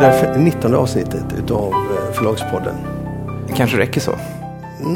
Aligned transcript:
det 0.00 0.38
19 0.38 0.74
avsnittet 0.74 1.24
utav 1.38 1.72
eh, 1.72 2.12
Förlagspodden. 2.12 2.74
Kanske 3.56 3.78
räcker 3.78 4.00
så. 4.00 4.14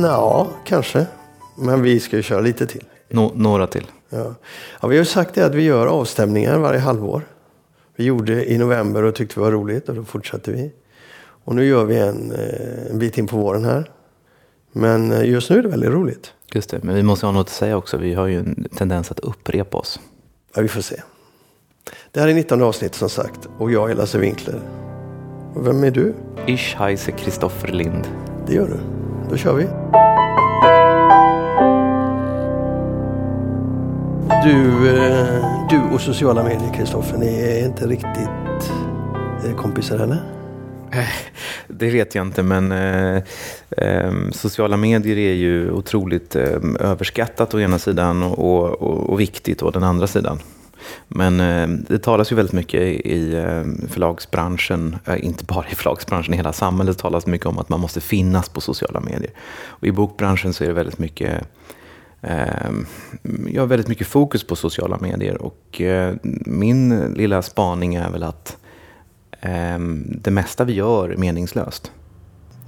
Ja, 0.03 0.49
kanske. 0.65 1.07
Men 1.57 1.83
vi 1.83 2.01
ska 2.01 2.17
ju 2.17 2.23
köra 2.23 2.41
lite 2.41 2.67
till. 2.67 2.85
Nå 3.09 3.33
några 3.35 3.67
till. 3.67 3.87
Ja. 4.09 4.35
Ja, 4.81 4.89
vi 4.89 4.97
har 4.97 5.03
ju 5.03 5.05
sagt 5.05 5.35
det 5.35 5.47
att 5.47 5.55
vi 5.55 5.63
gör 5.63 5.87
avstämningar 5.87 6.59
varje 6.59 6.81
halvår. 6.81 7.23
Vi 7.97 8.05
gjorde 8.05 8.53
i 8.53 8.59
november 8.59 9.03
och 9.03 9.15
tyckte 9.15 9.35
det 9.35 9.41
var 9.41 9.53
roligt 9.53 9.89
och 9.89 9.95
då 9.95 10.05
fortsatte 10.05 10.53
vi. 10.53 10.73
Och 11.45 11.55
nu 11.55 11.65
gör 11.65 11.85
vi 11.85 11.99
en, 11.99 12.33
eh, 12.33 12.91
en 12.91 12.99
bit 12.99 13.19
in 13.19 13.27
på 13.27 13.37
våren 13.37 13.65
här. 13.65 13.91
Men 14.73 15.13
eh, 15.13 15.31
just 15.31 15.51
nu 15.51 15.59
är 15.59 15.63
det 15.63 15.69
väldigt 15.69 15.91
roligt. 15.91 16.33
Just 16.53 16.71
det, 16.71 16.83
men 16.83 16.95
vi 16.95 17.03
måste 17.03 17.27
ha 17.27 17.33
något 17.33 17.47
att 17.47 17.53
säga 17.53 17.77
också. 17.77 17.97
Vi 17.97 18.15
har 18.15 18.27
ju 18.27 18.39
en 18.39 18.69
tendens 18.77 19.11
att 19.11 19.21
upprepa 19.21 19.79
oss. 19.79 20.01
Ja, 20.55 20.63
vi 20.63 20.69
får 20.69 20.81
se. 20.81 21.01
Det 22.13 22.21
här 22.21 22.29
är 22.29 22.35
19 22.35 22.63
avsnitt 22.63 22.95
som 22.95 23.09
sagt 23.09 23.49
och 23.59 23.73
jag 23.73 23.91
är 23.91 23.95
Lasse 23.95 24.19
Winkler. 24.19 24.84
Vem 25.57 25.85
är 25.85 25.91
du? 25.91 26.15
Ich 26.47 26.77
heiße 26.79 27.13
Kristoffer 27.13 27.69
Lind. 27.69 28.09
Det 28.47 28.55
gör 28.55 28.69
du. 28.69 28.79
Då 29.31 29.37
kör 29.37 29.55
vi. 29.55 29.65
Du, 34.45 34.89
eh, 34.97 35.69
du 35.71 35.95
och 35.95 36.01
sociala 36.01 36.43
medier, 36.43 36.75
Kristoffer, 36.75 37.19
ni 37.19 37.41
är 37.41 37.67
inte 37.67 37.87
riktigt 37.87 38.73
eh, 39.47 39.57
kompisar 39.57 39.99
eller? 39.99 40.23
Det 41.69 41.91
vet 41.91 42.15
jag 42.15 42.27
inte, 42.27 42.43
men 42.43 42.73
eh, 42.73 43.23
eh, 43.71 44.13
sociala 44.33 44.77
medier 44.77 45.19
är 45.19 45.35
ju 45.35 45.71
otroligt 45.71 46.37
eh, 46.37 46.59
överskattat 46.81 47.55
å 47.55 47.61
ena 47.61 47.79
sidan 47.79 48.23
och, 48.23 48.83
och, 48.83 49.11
och 49.11 49.21
viktigt 49.21 49.63
å 49.63 49.71
den 49.71 49.85
andra 49.85 50.07
sidan. 50.07 50.39
Men 51.09 51.41
eh, 51.41 51.69
det 51.89 51.99
talas 51.99 52.33
ju 52.33 52.37
väldigt 52.37 52.53
mycket 52.53 52.81
i 52.83 53.35
eh, 53.35 53.89
förlagsbranschen, 53.89 54.97
eh, 55.07 55.25
inte 55.25 55.45
bara 55.45 55.69
i 55.69 55.75
förlagsbranschen, 55.75 56.35
i 56.35 56.37
hela 56.37 56.53
samhället 56.53 56.99
talas 56.99 57.27
mycket 57.27 57.47
om 57.47 57.59
att 57.59 57.69
man 57.69 57.81
måste 57.81 58.01
finnas 58.01 58.49
på 58.49 58.61
sociala 58.61 59.01
medier. 59.01 59.31
Och 59.65 59.87
I 59.87 59.93
bokbranschen 59.93 60.53
så 60.53 60.65
är 60.65 60.69
det 60.69 60.75
väldigt 60.75 60.99
mycket 60.99 61.47
jag 63.49 63.63
har 63.63 63.67
väldigt 63.67 63.89
mycket 63.89 64.07
fokus 64.07 64.47
på 64.47 64.57
sociala 64.57 64.99
medier 65.01 65.43
och 65.43 65.83
min 66.47 67.13
lilla 67.15 67.43
spaning 67.43 67.95
är 67.95 68.11
väl 68.11 68.23
att 68.23 68.57
det 70.07 70.31
mesta 70.31 70.65
vi 70.65 70.73
gör 70.73 71.09
är 71.09 71.17
meningslöst. 71.17 71.93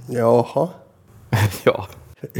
Jaha. 0.09 0.69
ja. 1.63 1.87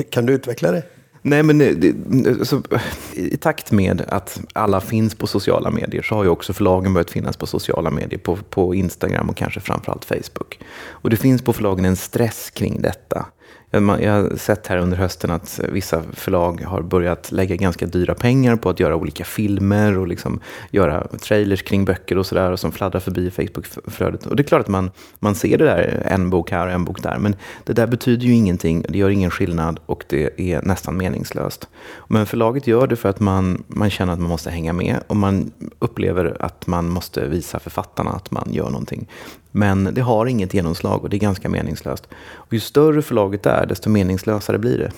Kan 0.09 0.25
du 0.25 0.33
utveckla 0.33 0.71
det? 0.71 0.83
Nej, 1.21 1.43
men 1.43 1.61
eh, 1.61 1.71
det, 1.75 1.87
eh, 1.87 2.83
i 3.13 3.37
takt 3.37 3.71
med 3.71 4.01
att 4.07 4.39
alla 4.53 4.81
finns 4.81 5.15
på 5.15 5.27
sociala 5.27 5.71
medier 5.71 6.01
så 6.01 6.15
har 6.15 6.23
ju 6.23 6.29
också 6.29 6.53
förlagen 6.53 6.93
börjat 6.93 7.11
finnas 7.11 7.37
på 7.37 7.45
sociala 7.47 7.89
medier, 7.89 8.19
på, 8.19 8.35
på 8.35 8.75
Instagram 8.75 9.29
och 9.29 9.37
kanske 9.37 9.59
framförallt 9.59 10.05
Facebook. 10.05 10.59
Och 10.87 11.09
det 11.09 11.17
finns 11.17 11.41
på 11.41 11.53
förlagen 11.53 11.85
en 11.85 11.95
stress 11.95 12.49
kring 12.49 12.81
detta. 12.81 13.25
Jag 13.71 13.81
har 13.81 14.37
sett 14.37 14.67
här 14.67 14.77
under 14.77 14.97
hösten 14.97 15.31
att 15.31 15.59
vissa 15.69 16.03
förlag 16.13 16.61
har 16.61 16.81
börjat 16.81 17.31
lägga 17.31 17.55
ganska 17.55 17.85
dyra 17.85 18.15
pengar 18.15 18.55
på 18.55 18.69
att 18.69 18.79
göra 18.79 18.95
olika 18.95 19.23
filmer 19.23 19.97
och 19.97 20.07
liksom 20.07 20.39
göra 20.71 21.07
trailers 21.07 21.63
kring 21.63 21.85
böcker 21.85 22.17
och 22.17 22.25
sådär 22.25 22.55
som 22.55 22.71
fladdrar 22.71 22.99
förbi 22.99 23.31
Facebookflödet. 23.31 24.25
Och 24.25 24.35
det 24.35 24.41
är 24.41 24.47
klart 24.47 24.61
att 24.61 24.67
man, 24.67 24.91
man 25.19 25.35
ser 25.35 25.57
det 25.57 25.65
där, 25.65 26.03
en 26.05 26.29
bok 26.29 26.51
här 26.51 26.67
och 26.67 26.73
en 26.73 26.85
bok 26.85 27.03
där, 27.03 27.17
men 27.19 27.35
det 27.63 27.73
där 27.73 27.87
betyder 27.87 28.25
ju 28.25 28.33
ingenting, 28.33 28.85
det 28.89 28.97
gör 28.97 29.09
ingen 29.09 29.31
skillnad 29.31 29.79
och 29.85 30.05
det 30.09 30.39
är 30.51 30.61
nästan 30.61 30.97
meningslöst. 30.97 31.67
Men 32.07 32.25
förlaget 32.25 32.67
gör 32.67 32.87
det 32.87 32.95
för 32.95 33.09
att 33.09 33.19
man, 33.19 33.63
man 33.67 33.89
känner 33.89 34.13
att 34.13 34.19
man 34.19 34.29
måste 34.29 34.49
hänga 34.49 34.73
med 34.73 34.97
och 35.07 35.15
man 35.15 35.51
upplever 35.79 36.37
att 36.39 36.67
man 36.67 36.89
måste 36.89 37.27
visa 37.27 37.59
författarna 37.59 38.11
att 38.11 38.31
man 38.31 38.47
gör 38.51 38.69
någonting. 38.69 39.07
Men 39.51 39.89
det 39.93 40.01
har 40.01 40.25
inget 40.25 40.53
genomslag 40.53 41.03
och 41.03 41.09
det 41.09 41.17
är 41.17 41.19
ganska 41.19 41.49
meningslöst. 41.49 42.07
Och 42.33 42.53
ju 42.53 42.59
större 42.59 43.01
förlaget 43.01 43.45
är, 43.45 43.65
desto 43.65 43.89
meningslösare 43.89 44.57
blir 44.57 44.77
det. 44.77 44.91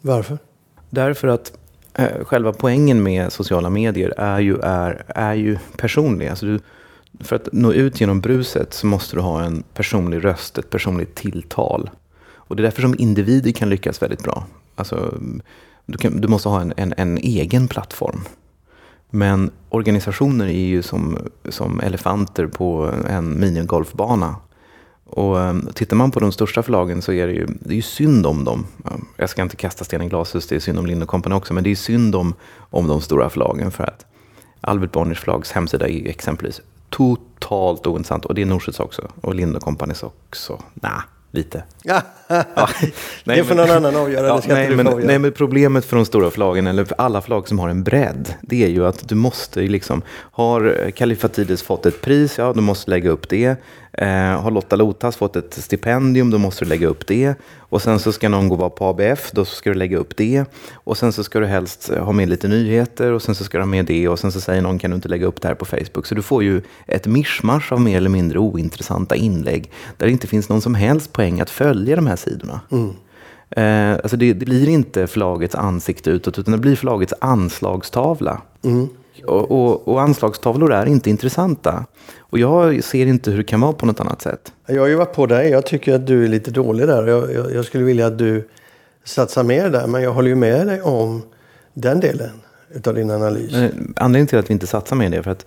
Varför? 0.00 0.38
Därför 0.90 1.28
att 1.28 1.52
eh, 1.94 2.24
själva 2.24 2.52
poängen 2.52 3.02
med 3.02 3.32
sociala 3.32 3.70
medier 3.70 4.14
är 4.16 4.40
ju, 4.40 4.58
är, 4.60 5.04
är 5.06 5.34
ju 5.34 5.58
personlig. 5.76 6.28
Alltså 6.28 6.46
du, 6.46 6.60
för 7.20 7.36
att 7.36 7.48
nå 7.52 7.72
ut 7.72 8.00
genom 8.00 8.20
bruset 8.20 8.74
så 8.74 8.86
måste 8.86 9.16
du 9.16 9.20
ha 9.20 9.42
en 9.42 9.62
personlig 9.74 10.24
röst, 10.24 10.58
ett 10.58 10.70
personligt 10.70 11.14
tilltal. 11.14 11.90
Och 12.30 12.56
det 12.56 12.60
är 12.60 12.64
därför 12.64 12.82
som 12.82 12.94
individer 12.98 13.52
kan 13.52 13.68
lyckas 13.68 14.02
väldigt 14.02 14.22
bra. 14.22 14.46
Alltså, 14.74 15.14
du, 15.86 15.98
kan, 15.98 16.20
du 16.20 16.28
måste 16.28 16.48
ha 16.48 16.60
en, 16.60 16.72
en, 16.76 16.94
en 16.96 17.18
egen 17.18 17.68
plattform. 17.68 18.20
Men 19.10 19.50
organisationer 19.68 20.46
är 20.46 20.66
ju 20.66 20.82
som, 20.82 21.18
som 21.48 21.80
elefanter 21.80 22.46
på 22.46 22.92
en 23.08 23.40
minigolfbana. 23.40 24.36
Och 25.04 25.40
ehm, 25.40 25.68
tittar 25.74 25.96
man 25.96 26.10
på 26.10 26.20
de 26.20 26.32
största 26.32 26.62
förlagen 26.62 27.02
så 27.02 27.12
är 27.12 27.26
det 27.26 27.32
ju, 27.32 27.46
det 27.46 27.70
är 27.70 27.76
ju 27.76 27.82
synd 27.82 28.26
om 28.26 28.44
dem. 28.44 28.66
Jag 29.16 29.30
ska 29.30 29.42
inte 29.42 29.56
kasta 29.56 29.84
sten 29.84 30.02
i 30.02 30.08
glashus, 30.08 30.46
det 30.46 30.56
är 30.56 30.60
synd 30.60 30.78
om 30.78 30.86
Lind 30.86 31.06
Company 31.06 31.34
också, 31.34 31.54
men 31.54 31.64
det 31.64 31.70
är 31.70 31.74
synd 31.74 32.14
om, 32.14 32.34
om 32.58 32.88
de 32.88 33.00
stora 33.00 33.30
förlagen 33.30 33.70
för 33.70 33.84
att 33.84 34.06
Albert 34.60 34.92
Bonniers 34.92 35.20
förlags 35.20 35.52
hemsida 35.52 35.88
är 35.88 36.08
exempelvis 36.08 36.60
totalt 36.90 37.86
ointressant. 37.86 38.24
Och 38.24 38.34
det 38.34 38.42
är 38.42 38.46
Norstedts 38.46 38.80
också. 38.80 39.08
Och 39.20 39.34
Lind 39.34 39.60
Companys 39.60 40.02
också. 40.02 40.62
Nah, 40.74 41.02
lite. 41.30 41.62
ja. 41.82 42.02
Nej, 43.24 43.36
det 43.36 43.44
får 43.44 43.54
någon 43.54 43.70
annan 43.70 43.96
avgöra. 43.96 44.26
Ja, 44.26 44.40
nej, 44.48 44.76
men, 44.76 45.00
nej, 45.04 45.18
men 45.18 45.32
problemet 45.32 45.84
för 45.84 45.96
de 45.96 46.04
stora 46.06 46.30
förlagen, 46.30 46.66
eller 46.66 46.84
för 46.84 46.94
alla 46.98 47.20
förlag 47.20 47.48
som 47.48 47.58
har 47.58 47.68
en 47.68 47.82
bredd, 47.82 48.34
det 48.40 48.64
är 48.64 48.68
ju 48.68 48.86
att 48.86 49.08
du 49.08 49.14
måste 49.14 49.60
liksom, 49.60 50.02
har 50.10 50.90
Kalifatides 50.90 51.62
fått 51.62 51.86
ett 51.86 52.00
pris, 52.00 52.38
ja, 52.38 52.52
du 52.52 52.60
måste 52.60 52.90
lägga 52.90 53.10
upp 53.10 53.28
det. 53.28 53.56
Eh, 54.00 54.40
har 54.40 54.50
Lotta 54.50 54.76
Lotas 54.76 55.16
fått 55.16 55.36
ett 55.36 55.54
stipendium, 55.54 56.30
då 56.30 56.38
måste 56.38 56.64
du 56.64 56.68
lägga 56.68 56.86
upp 56.86 57.06
det. 57.06 57.34
Och 57.58 57.82
sen 57.82 57.98
så 57.98 58.12
ska 58.12 58.28
någon 58.28 58.48
gå 58.48 58.54
vara 58.54 58.70
på 58.70 58.84
ABF, 58.84 59.30
då 59.32 59.44
ska 59.44 59.70
du 59.70 59.74
lägga 59.74 59.98
upp 59.98 60.16
det. 60.16 60.44
Och 60.72 60.96
sen 60.96 61.12
så 61.12 61.24
ska 61.24 61.40
du 61.40 61.46
helst 61.46 61.90
ha 62.00 62.12
med 62.12 62.28
lite 62.28 62.48
nyheter 62.48 63.12
och 63.12 63.22
sen 63.22 63.34
så 63.34 63.44
ska 63.44 63.58
du 63.58 63.62
ha 63.62 63.66
med 63.66 63.84
det. 63.84 64.08
Och 64.08 64.18
sen 64.18 64.32
så 64.32 64.40
säger 64.40 64.62
någon, 64.62 64.78
kan 64.78 64.90
du 64.90 64.94
inte 64.94 65.08
lägga 65.08 65.26
upp 65.26 65.42
det 65.42 65.48
här 65.48 65.54
på 65.54 65.64
Facebook? 65.64 66.06
Så 66.06 66.14
du 66.14 66.22
får 66.22 66.42
ju 66.42 66.62
ett 66.86 67.06
mischmasch 67.06 67.72
av 67.72 67.80
mer 67.80 67.96
eller 67.96 68.10
mindre 68.10 68.38
ointressanta 68.38 69.16
inlägg 69.16 69.70
där 69.96 70.06
det 70.06 70.12
inte 70.12 70.26
finns 70.26 70.48
någon 70.48 70.60
som 70.60 70.74
helst 70.74 71.12
poäng 71.12 71.40
att 71.40 71.50
följa 71.50 71.96
de 71.96 72.06
här 72.06 72.16
sidorna. 72.16 72.60
Mm. 72.70 72.90
Eh, 73.50 73.92
alltså 74.02 74.16
det, 74.16 74.32
det, 74.32 74.46
blir 74.46 74.68
inte 74.68 75.06
förlagets 75.06 75.54
ansikte 75.54 76.10
utåt, 76.10 76.38
utan 76.38 76.52
det 76.52 76.58
blir 76.58 76.76
förlagets 76.76 77.14
anslagstavla. 77.20 78.42
Mm. 78.64 78.88
Och, 79.26 79.50
och, 79.50 79.88
och, 79.88 80.02
anslagstavlor 80.02 80.72
är 80.72 80.86
inte 80.86 81.10
intressanta. 81.10 81.84
Och 82.18 82.38
jag 82.38 82.84
ser 82.84 83.06
inte 83.06 83.30
hur 83.30 83.38
det 83.38 83.44
kan 83.44 83.60
vara 83.60 83.72
på 83.72 83.86
något 83.86 84.00
annat 84.00 84.22
sätt. 84.22 84.52
Jag 84.66 84.80
har 84.80 84.88
ju 84.88 84.94
varit 84.94 85.14
på 85.14 85.26
dig. 85.26 85.50
Jag 85.50 85.66
tycker 85.66 85.94
att 85.94 86.06
du 86.06 86.24
är 86.24 86.28
lite 86.28 86.50
dålig 86.50 86.86
där. 86.86 87.06
Jag, 87.06 87.34
jag, 87.34 87.54
jag 87.54 87.64
skulle 87.64 87.84
vilja 87.84 88.06
att 88.06 88.18
du 88.18 88.48
satsar 89.04 89.42
mer 89.42 89.70
där. 89.70 89.86
Men 89.86 90.02
jag 90.02 90.12
håller 90.12 90.28
ju 90.28 90.34
med 90.34 90.66
dig 90.66 90.82
om 90.82 91.22
den 91.74 92.00
delen 92.00 92.30
utav 92.74 92.94
din 92.94 93.10
analys. 93.10 93.52
Men 93.52 93.94
anledningen 93.96 94.26
till 94.26 94.38
att 94.38 94.50
vi 94.50 94.52
inte 94.52 94.66
satsar 94.66 94.96
mer 94.96 95.06
är 95.06 95.10
det 95.10 95.22
för 95.22 95.30
att 95.30 95.46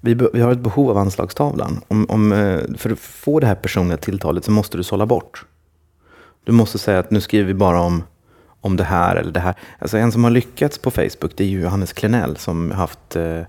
vi, 0.00 0.14
vi 0.32 0.40
har 0.40 0.52
ett 0.52 0.58
behov 0.58 0.90
av 0.90 0.98
anslagstavlan. 0.98 1.80
Om, 1.88 2.06
om, 2.10 2.32
eh, 2.32 2.60
för 2.78 2.90
att 2.90 2.98
få 2.98 3.40
det 3.40 3.46
här 3.46 3.54
personliga 3.54 3.96
tilltalet 3.96 4.44
så 4.44 4.50
måste 4.50 4.76
du 4.76 4.82
sålla 4.82 5.06
bort. 5.06 5.44
Du 6.44 6.52
måste 6.52 6.78
säga 6.78 6.98
att 6.98 7.10
nu 7.10 7.20
skriver 7.20 7.46
vi 7.46 7.54
bara 7.54 7.80
om, 7.80 8.02
om 8.66 8.76
det 8.76 8.84
här 8.84 9.16
eller 9.16 9.32
det 9.32 9.40
här. 9.40 9.54
Alltså 9.78 9.96
en 9.98 10.12
som 10.12 10.24
har 10.24 10.30
lyckats 10.30 10.78
på 10.78 10.90
Facebook 10.90 11.32
det 11.36 11.44
är 11.44 11.48
ju 11.48 11.60
Johannes 11.60 11.92
Klenell 11.92 12.36
som 12.36 12.70
haft 12.70 13.16
eh, 13.16 13.42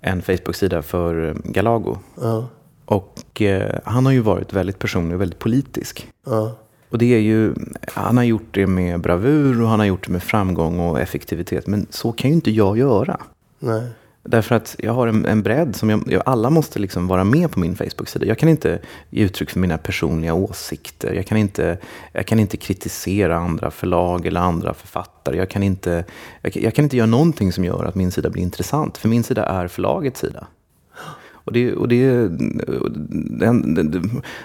en 0.00 0.22
Facebook-sida 0.22 0.82
för 0.82 1.28
eh, 1.28 1.34
Galago. 1.44 1.98
Ja. 2.20 2.48
Och 2.84 3.42
eh, 3.42 3.78
han 3.84 4.06
har 4.06 4.12
ju 4.12 4.20
varit 4.20 4.52
väldigt 4.52 4.78
personlig 4.78 5.14
och 5.14 5.20
väldigt 5.20 5.38
politisk. 5.38 6.08
Ja. 6.26 6.56
Och 6.90 6.98
det 6.98 7.14
är 7.14 7.18
ju, 7.18 7.54
han 7.86 8.16
har 8.16 8.24
gjort 8.24 8.48
det 8.50 8.66
med 8.66 9.00
bravur 9.00 9.62
och 9.62 9.68
han 9.68 9.78
har 9.78 9.86
gjort 9.86 10.06
det 10.06 10.12
med 10.12 10.22
framgång 10.22 10.78
och 10.80 11.00
effektivitet. 11.00 11.66
Men 11.66 11.86
så 11.90 12.12
kan 12.12 12.30
ju 12.30 12.34
inte 12.34 12.50
jag 12.50 12.78
göra. 12.78 13.20
Nej. 13.58 13.82
Därför 14.26 14.54
att 14.54 14.76
jag 14.78 14.92
har 14.92 15.06
en, 15.06 15.26
en 15.26 15.42
bredd 15.42 15.76
som 15.76 15.90
jag, 15.90 16.22
alla 16.26 16.50
måste 16.50 16.78
liksom 16.78 17.06
vara 17.06 17.24
med 17.24 17.50
på 17.50 17.60
min 17.60 17.76
Facebook-sida. 17.76 18.26
Jag 18.26 18.38
kan 18.38 18.48
inte 18.48 18.78
ge 19.10 19.24
uttryck 19.24 19.50
för 19.50 19.60
mina 19.60 19.78
personliga 19.78 20.34
åsikter. 20.34 21.12
Jag 21.12 21.26
kan, 21.26 21.38
inte, 21.38 21.78
jag 22.12 22.26
kan 22.26 22.40
inte 22.40 22.56
kritisera 22.56 23.36
andra 23.36 23.70
förlag 23.70 24.26
eller 24.26 24.40
andra 24.40 24.74
författare. 24.74 25.36
Jag 25.36 25.50
kan, 25.50 25.62
inte, 25.62 26.04
jag, 26.42 26.56
jag 26.56 26.74
kan 26.74 26.84
inte 26.84 26.96
göra 26.96 27.06
någonting 27.06 27.52
som 27.52 27.64
gör 27.64 27.84
att 27.84 27.94
min 27.94 28.12
sida 28.12 28.30
blir 28.30 28.42
intressant. 28.42 28.98
För 28.98 29.08
min 29.08 29.24
sida 29.24 29.44
är 29.44 29.68
förlagets 29.68 30.20
sida. 30.20 30.46
Och 31.32 31.52
det, 31.52 31.72
och 31.72 31.88
det, 31.88 32.28
det, 32.28 33.82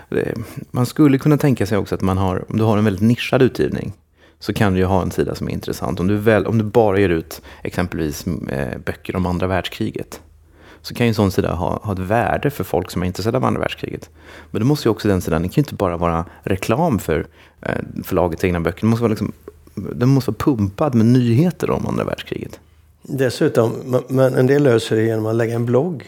det, 0.10 0.34
man 0.72 0.86
skulle 0.86 1.18
kunna 1.18 1.38
tänka 1.38 1.66
sig 1.66 1.78
också 1.78 1.96
att 1.96 2.02
man 2.02 2.18
har, 2.18 2.52
om 2.52 2.58
du 2.58 2.64
har 2.64 2.78
en 2.78 2.86
väldigt 2.86 3.04
nischad 3.04 3.42
utgivning 3.42 3.94
så 4.40 4.54
kan 4.54 4.74
du 4.74 4.80
ju 4.80 4.86
ha 4.86 5.02
en 5.02 5.12
sida 5.12 5.36
som 5.36 5.48
är 5.48 5.52
intressant. 5.52 6.00
Om 6.00 6.08
du, 6.08 6.18
väl, 6.18 6.48
om 6.48 6.58
du 6.58 6.64
bara 6.64 7.00
ger 7.00 7.10
ut 7.10 7.42
exempelvis 7.64 8.28
eh, 8.28 8.78
böcker 8.86 9.16
om 9.16 9.26
andra 9.26 9.48
världskriget 9.48 10.22
så 10.82 10.94
kan 10.94 11.06
ju 11.06 11.08
en 11.08 11.16
sån 11.16 11.32
sida 11.32 11.54
ha, 11.54 11.80
ha 11.84 11.94
ett 11.94 12.00
värde 12.00 12.50
för 12.50 12.64
folk 12.64 12.92
som 12.92 13.02
är 13.02 13.08
intresserade 13.08 13.38
av 13.38 13.46
andra 13.46 13.60
världskriget. 13.60 14.10
Men 14.52 14.60
det 14.62 14.66
måste 14.66 14.88
ju 14.88 14.92
också 14.92 15.08
den 15.08 15.22
sidan, 15.22 15.42
det 15.42 15.48
kan 15.48 15.54
ju 15.56 15.60
inte 15.62 15.76
bara 15.76 15.98
vara 15.98 16.26
reklam 16.44 17.00
för 17.00 17.28
eh, 17.62 17.76
förlagets 18.04 18.44
egna 18.44 18.60
böcker. 18.60 18.82
Den 18.82 18.90
måste, 18.90 19.04
vara 19.04 19.10
liksom, 19.10 19.32
den 19.76 20.10
måste 20.10 20.32
vara 20.32 20.38
pumpad 20.38 20.96
med 20.96 21.06
nyheter 21.06 21.70
om 21.72 21.88
andra 21.88 22.04
världskriget. 22.04 22.60
Dessutom, 23.02 23.74
men 24.08 24.34
en 24.34 24.48
del 24.48 24.64
löser 24.64 24.96
det 24.96 25.04
genom 25.04 25.26
att 25.26 25.36
lägga 25.36 25.56
en 25.56 25.66
blogg 25.66 26.06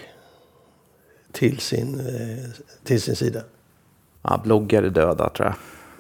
till 1.32 1.60
sin, 1.60 2.00
eh, 2.00 2.64
till 2.84 3.02
sin 3.02 3.16
sida. 3.16 3.42
Ja, 4.22 4.42
bloggar 4.44 4.84
är 4.84 4.90
döda 4.90 5.30
tror 5.30 5.48
jag. 5.48 5.56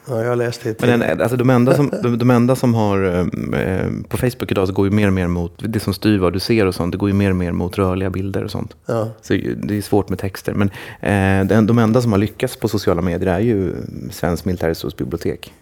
Ja, 0.07 0.21
jag 0.21 0.29
har 0.29 0.35
läst 0.35 0.63
det. 0.63 0.81
Men 0.81 0.99
den, 0.99 1.21
alltså 1.21 1.37
de, 1.37 1.49
enda 1.49 1.75
som, 1.75 1.89
de, 2.03 2.17
de 2.17 2.31
enda 2.31 2.55
som 2.55 2.73
har, 2.73 3.03
eh, 3.03 3.87
på 4.07 4.17
Facebook 4.17 4.51
idag 4.51 4.67
så 4.67 4.73
går 4.73 4.85
ju 4.85 4.91
mer 4.91 5.07
och 5.07 5.13
mer 5.13 5.27
mot, 5.27 5.53
det 5.57 5.79
som 5.79 5.93
styr 5.93 6.17
vad 6.17 6.33
du 6.33 6.39
ser 6.39 6.65
och 6.65 6.75
sånt, 6.75 6.91
det 6.91 6.97
går 6.97 7.09
ju 7.09 7.15
mer 7.15 7.29
och 7.29 7.35
mer 7.35 7.51
mot 7.51 7.77
rörliga 7.77 8.09
bilder 8.09 8.43
och 8.43 8.51
sånt. 8.51 8.75
Ja. 8.85 9.09
Så 9.21 9.33
det 9.63 9.77
är 9.77 9.81
svårt 9.81 10.09
med 10.09 10.19
texter. 10.19 10.53
Men 10.53 10.69
eh, 10.99 11.47
de, 11.47 11.67
de 11.67 11.77
enda 11.79 12.01
som 12.01 12.11
har 12.11 12.19
lyckats 12.19 12.55
på 12.55 12.67
sociala 12.67 13.01
medier 13.01 13.33
är 13.33 13.39
ju 13.39 13.73
Svensk 14.11 14.45
militärhistoriskt 14.45 14.97
bibliotek. 14.97 15.53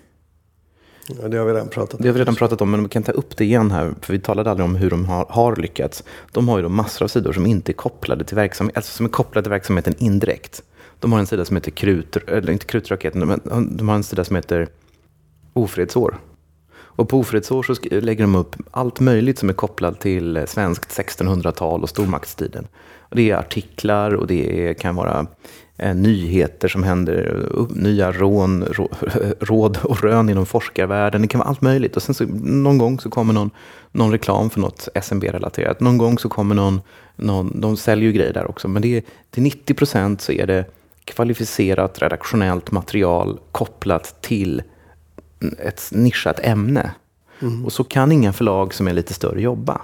ja, 1.22 1.28
det 1.28 1.38
har 1.38 1.46
vi 1.46 1.54
redan 1.54 1.68
pratat 1.68 1.94
om. 1.94 2.02
Det 2.02 2.08
har 2.08 2.14
vi 2.14 2.20
redan 2.20 2.36
pratat 2.36 2.62
om, 2.62 2.72
men 2.72 2.84
vi 2.84 2.90
kan 2.90 3.04
ta 3.04 3.12
upp 3.12 3.38
det 3.38 3.46
igen 3.46 3.72
här, 3.72 3.94
för 4.02 4.14
vi 4.14 4.20
talade 4.20 4.52
aldrig 4.52 4.66
om 4.66 4.76
hur 4.76 4.90
de 4.90 5.06
har, 5.06 5.26
har 5.30 5.56
lyckats. 5.56 6.04
De 6.32 6.50
har 6.50 6.58
ju 6.58 6.64
då 6.64 6.70
massor 6.70 7.06
av 7.06 7.08
sidor 7.08 7.34
som 7.34 7.46
inte 7.46 7.72
är 7.72 7.74
kopplade 7.74 8.24
till 8.24 8.36
verksamheten, 8.36 8.78
alltså 8.78 8.92
som 8.92 9.06
är 9.06 9.10
kopplade 9.10 9.44
till 9.44 9.52
verksamheten 9.52 9.94
indirekt. 9.98 10.64
De 11.00 11.12
har 11.12 11.20
en 11.20 11.28
sida 11.28 11.46
som 11.46 11.56
heter 11.56 11.72
Krut, 11.72 12.18
eller 12.28 12.52
inte 12.52 12.66
Krutraketen, 12.66 13.28
men 13.28 13.78
de 13.78 13.90
har 13.90 13.96
en 13.96 14.04
sida 14.04 14.24
som 14.24 14.36
heter 14.36 14.68
Ofredsår. 15.54 16.20
Och 17.00 17.10
på 17.10 17.20
Ofredsår 17.20 17.64
så 17.64 17.76
lägger 17.90 18.24
de 18.24 18.36
upp 18.36 18.56
allt 18.72 19.00
möjligt 19.00 19.40
som 19.40 19.50
är 19.50 19.54
kopplat 19.54 20.00
till 20.00 20.44
svenskt 20.48 21.00
1600-tal 21.00 21.84
och 21.84 21.90
stormaktstiden. 21.90 22.68
Och 23.00 23.16
det 23.16 23.32
är 23.32 23.36
artiklar 23.36 24.16
och 24.16 24.28
det 24.28 24.68
är, 24.68 24.74
kan 24.74 24.96
vara 24.96 25.28
eh, 25.78 25.96
nyheter 25.96 26.68
som 26.68 26.84
händer, 26.84 27.46
nya 27.70 28.12
rån, 28.12 28.66
råd 29.40 29.78
och 29.84 30.04
rön 30.04 30.30
inom 30.30 30.46
forskarvärlden. 30.46 31.22
Det 31.22 31.28
kan 31.28 31.40
vara 31.40 31.50
allt 31.50 31.62
möjligt. 31.62 31.96
Och 31.96 32.04
sen 32.04 32.16
så, 32.16 32.26
någon 32.44 32.78
gång 32.78 33.00
så 33.00 33.10
kommer 33.10 33.34
någon, 33.34 33.52
någon 33.92 34.12
reklam 34.12 34.50
för 34.50 34.60
något 34.60 34.88
SMB-relaterat. 34.94 35.80
Någon 35.80 35.98
gång 35.98 36.20
så 36.20 36.30
kommer 36.30 36.56
någon, 36.56 36.82
någon, 37.16 37.62
de 37.62 37.78
säljer 37.78 38.06
ju 38.06 38.14
grejer 38.14 38.34
där 38.34 38.50
också. 38.50 38.68
Men 38.68 38.82
det 38.82 38.98
är, 38.98 39.04
till 39.30 39.44
90 39.44 39.74
procent 39.74 40.22
så 40.22 40.32
är 40.32 40.48
det 40.48 40.66
kvalificerat 41.10 42.02
redaktionellt 42.02 42.72
material 42.72 43.40
kopplat 43.52 44.22
till 44.22 44.62
ett 45.60 45.90
nischat 45.92 46.40
ämne. 46.44 46.92
Och 47.66 47.74
så 47.74 47.84
kan 47.84 48.12
inga 48.12 48.34
förlag 48.34 48.74
som 48.74 48.88
är 48.88 48.94
lite 48.94 49.14
större 49.14 49.42
jobba. 49.42 49.82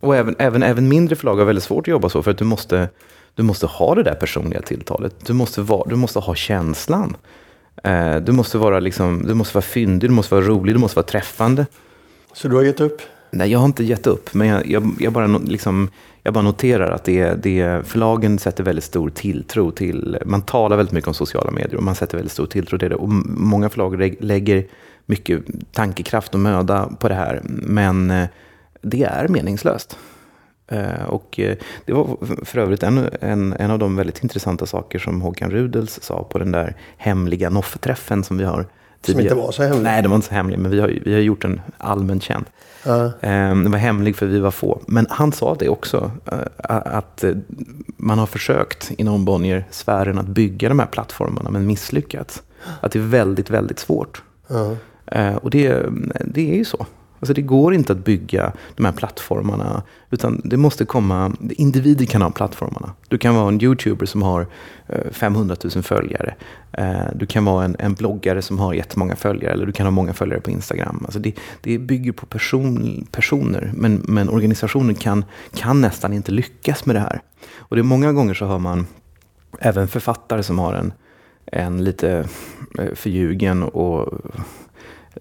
Och 0.00 0.16
även, 0.16 0.36
även, 0.38 0.62
även 0.62 0.88
mindre 0.88 1.16
förlag 1.16 1.36
har 1.36 1.44
väldigt 1.44 1.64
svårt 1.64 1.84
att 1.84 1.92
jobba 1.92 2.08
så 2.08 2.22
för 2.22 2.30
att 2.30 2.38
du 2.38 2.44
måste, 2.44 2.88
du 3.34 3.42
måste 3.42 3.66
ha 3.66 3.94
det 3.94 4.02
där 4.02 4.14
personliga 4.14 4.62
tilltalet. 4.62 5.26
Du 5.26 5.32
måste, 5.32 5.62
vara, 5.62 5.88
du 5.88 5.96
måste 5.96 6.18
ha 6.18 6.34
känslan. 6.34 7.16
Eh, 7.84 8.16
du, 8.16 8.32
måste 8.32 8.58
vara 8.58 8.80
liksom, 8.80 9.26
du 9.26 9.34
måste 9.34 9.54
vara 9.54 9.62
fyndig, 9.62 10.10
du 10.10 10.14
måste 10.14 10.34
vara 10.34 10.44
rolig, 10.44 10.74
du 10.74 10.78
måste 10.78 10.96
vara 10.96 11.06
träffande. 11.06 11.66
Så 12.32 12.48
du 12.48 12.56
har 12.56 12.62
gett 12.62 12.80
upp? 12.80 13.02
Nej, 13.34 13.50
jag 13.50 13.58
har 13.58 13.66
inte 13.66 13.84
gett 13.84 14.06
upp, 14.06 14.34
men 14.34 14.48
jag, 14.48 14.66
jag, 14.66 14.96
jag, 14.98 15.12
bara, 15.12 15.26
liksom, 15.26 15.90
jag 16.22 16.34
bara 16.34 16.44
noterar 16.44 16.90
att 16.90 17.04
det, 17.04 17.42
det, 17.42 17.86
förlagen 17.86 18.38
sätter 18.38 18.64
väldigt 18.64 18.84
stor 18.84 19.10
tilltro 19.10 19.70
till, 19.70 20.18
man 20.24 20.42
talar 20.42 20.76
väldigt 20.76 20.92
mycket 20.92 21.08
om 21.08 21.14
sociala 21.14 21.50
medier 21.50 21.76
och 21.76 21.82
man 21.82 21.94
sätter 21.94 22.16
väldigt 22.16 22.32
stor 22.32 22.46
tilltro 22.46 22.78
till 22.78 22.88
det. 22.88 22.96
Och 22.96 23.08
många 23.08 23.68
förlag 23.68 24.16
lägger 24.20 24.66
mycket 25.06 25.40
tankekraft 25.72 26.34
och 26.34 26.40
möda 26.40 26.90
på 27.00 27.08
det 27.08 27.14
här, 27.14 27.40
men 27.44 28.10
eh, 28.10 28.28
det 28.80 29.02
är 29.02 29.28
meningslöst. 29.28 29.98
Eh, 30.68 31.04
och 31.08 31.40
eh, 31.40 31.56
det 31.84 31.92
var 31.92 32.16
för 32.44 32.58
övrigt 32.58 32.82
en, 32.82 33.08
en, 33.20 33.52
en 33.52 33.70
av 33.70 33.78
de 33.78 33.96
väldigt 33.96 34.22
intressanta 34.22 34.66
saker 34.66 34.98
som 34.98 35.20
Håkan 35.20 35.50
Rudels 35.50 36.02
sa 36.02 36.24
på 36.24 36.38
den 36.38 36.52
där 36.52 36.76
hemliga 36.96 37.50
NOFF-träffen 37.50 38.24
som 38.24 38.38
vi 38.38 38.44
har 38.44 38.66
som 39.06 39.20
inte 39.20 39.34
var 39.34 39.52
så 39.52 39.62
hemlig? 39.62 39.82
Nej, 39.82 40.02
det 40.02 40.08
var 40.08 40.16
inte 40.16 40.28
så 40.28 40.34
hemlig, 40.34 40.58
men 40.58 40.70
vi 40.70 40.80
har, 40.80 40.98
vi 41.04 41.12
har 41.14 41.20
gjort 41.20 41.42
den 41.42 41.60
allmänt 41.78 42.22
känd. 42.22 42.44
Ja. 42.84 43.04
Eh, 43.06 43.10
Den 43.30 43.70
var 43.70 43.78
hemlig 43.78 44.16
för 44.16 44.26
vi 44.26 44.38
var 44.40 44.50
få. 44.50 44.80
Men 44.86 45.06
han 45.10 45.32
sa 45.32 45.54
det 45.54 45.68
också, 45.68 46.10
eh, 46.32 46.38
att 46.68 47.24
eh, 47.24 47.30
man 47.96 48.18
har 48.18 48.26
försökt 48.26 48.90
inom 48.98 49.24
Bonnier-sfären 49.24 50.18
att 50.18 50.26
bygga 50.26 50.68
de 50.68 50.78
här 50.78 50.86
plattformarna, 50.86 51.50
men 51.50 51.66
misslyckats. 51.66 52.42
Att 52.80 52.92
det 52.92 52.98
är 52.98 53.02
väldigt, 53.02 53.50
väldigt 53.50 53.78
svårt. 53.78 54.22
Eh, 55.06 55.34
Och 55.36 55.50
det, 55.50 55.86
det 56.24 56.50
är 56.52 56.56
ju 56.56 56.64
så. 56.64 56.86
Alltså 57.22 57.34
det 57.34 57.42
går 57.42 57.74
inte 57.74 57.92
att 57.92 58.04
bygga 58.04 58.52
de 58.76 58.84
här 58.84 58.92
plattformarna, 58.92 59.82
utan 60.10 60.40
det 60.44 60.56
måste 60.56 60.84
komma, 60.84 61.32
individer 61.50 62.06
kan 62.06 62.22
ha 62.22 62.30
plattformarna. 62.30 62.92
Du 63.08 63.18
kan 63.18 63.34
vara 63.34 63.48
en 63.48 63.62
YouTuber 63.62 64.06
som 64.06 64.22
har 64.22 64.46
eh, 64.86 65.10
500 65.10 65.56
000 65.74 65.82
följare. 65.82 66.34
Eh, 66.72 67.06
du 67.14 67.26
kan 67.26 67.44
vara 67.44 67.64
en, 67.64 67.76
en 67.78 67.94
bloggare 67.94 68.42
som 68.42 68.58
har 68.58 68.74
jättemånga 68.74 69.16
följare, 69.16 69.52
eller 69.52 69.66
du 69.66 69.72
kan 69.72 69.86
ha 69.86 69.90
många 69.90 70.14
följare 70.14 70.40
på 70.40 70.50
Instagram. 70.50 71.02
Alltså 71.04 71.18
det, 71.18 71.34
det 71.60 71.78
bygger 71.78 72.12
på 72.12 72.26
person, 72.26 73.06
personer, 73.10 73.72
men, 73.74 74.02
men 74.08 74.28
organisationen 74.28 74.94
kan, 74.94 75.24
kan 75.54 75.80
nästan 75.80 76.12
inte 76.12 76.32
lyckas 76.32 76.86
med 76.86 76.96
det 76.96 77.00
här. 77.00 77.20
Och 77.58 77.76
det 77.76 77.80
är 77.80 77.84
många 77.84 78.12
gånger 78.12 78.34
så 78.34 78.46
hör 78.46 78.58
man 78.58 78.86
även 79.58 79.88
författare 79.88 80.42
som 80.42 80.58
har 80.58 80.74
en, 80.74 80.92
en 81.46 81.84
lite 81.84 82.28
eh, 82.78 82.94
förljugen 82.94 83.62
och 83.62 84.12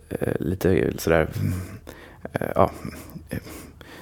Eh, 0.09 0.33
lite 0.39 0.91
sådär 0.97 1.29
eh, 2.33 2.47
ja, 2.55 2.71
eh, 3.29 3.39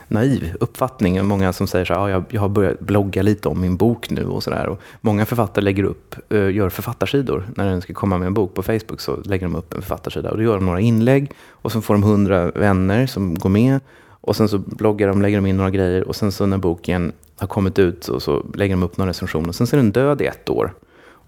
naiv 0.08 0.56
uppfattning. 0.60 1.26
Många 1.26 1.54
som 1.54 1.68
säger 1.68 1.86
så 1.86 1.94
här, 1.94 2.10
ja, 2.10 2.24
jag, 2.30 2.42
har 2.42 2.50
börjat 2.50 2.80
blogga 2.80 3.22
lite 3.22 3.50
om 3.50 3.62
min 3.62 3.78
bok 3.78 4.10
nu 4.10 4.26
och 4.26 4.44
sådär. 4.44 4.78
Många 5.02 5.26
författare 5.26 5.64
lägger 5.64 5.84
upp, 5.84 6.16
gör 6.30 6.70
författarsidor. 6.70 7.50
När 7.56 7.66
den 7.66 7.82
ska 7.82 7.94
komma 7.94 8.18
med 8.18 8.28
en 8.28 8.34
bok 8.34 8.54
på 8.54 8.64
Facebook 8.64 9.02
så 9.02 9.16
lägger 9.16 9.46
de 9.46 9.56
upp 9.56 9.74
en 9.74 9.82
författarsida. 9.82 10.32
Och 10.32 10.38
då 10.38 10.44
gör 10.44 10.56
de 10.56 10.66
några 10.66 10.80
inlägg 10.80 11.32
och 11.50 11.72
så 11.72 11.82
får 11.82 11.94
de 11.94 12.04
hundra 12.04 12.52
vänner 12.52 13.08
som 13.08 13.36
går 13.36 13.50
med. 13.50 13.80
Och 14.22 14.36
sen 14.36 14.50
så 14.50 14.58
bloggar 14.58 15.08
de, 15.08 15.22
lägger 15.22 15.38
de 15.38 15.46
in 15.46 15.58
några 15.58 15.70
grejer 15.70 16.08
och 16.08 16.16
sen 16.16 16.32
så 16.32 16.46
när 16.46 16.58
boken 16.58 17.12
har 17.38 17.48
kommit 17.48 17.80
ut 17.80 18.04
så, 18.04 18.20
så 18.20 18.46
lägger 18.54 18.76
de 18.76 18.84
upp 18.84 18.98
några 18.98 19.10
recensioner. 19.10 19.52
Sen 19.52 19.68
så 19.68 19.76
är 19.76 19.78
den 19.78 19.92
död 19.92 20.22
i 20.22 20.26
ett 20.26 20.50
år. 20.50 20.74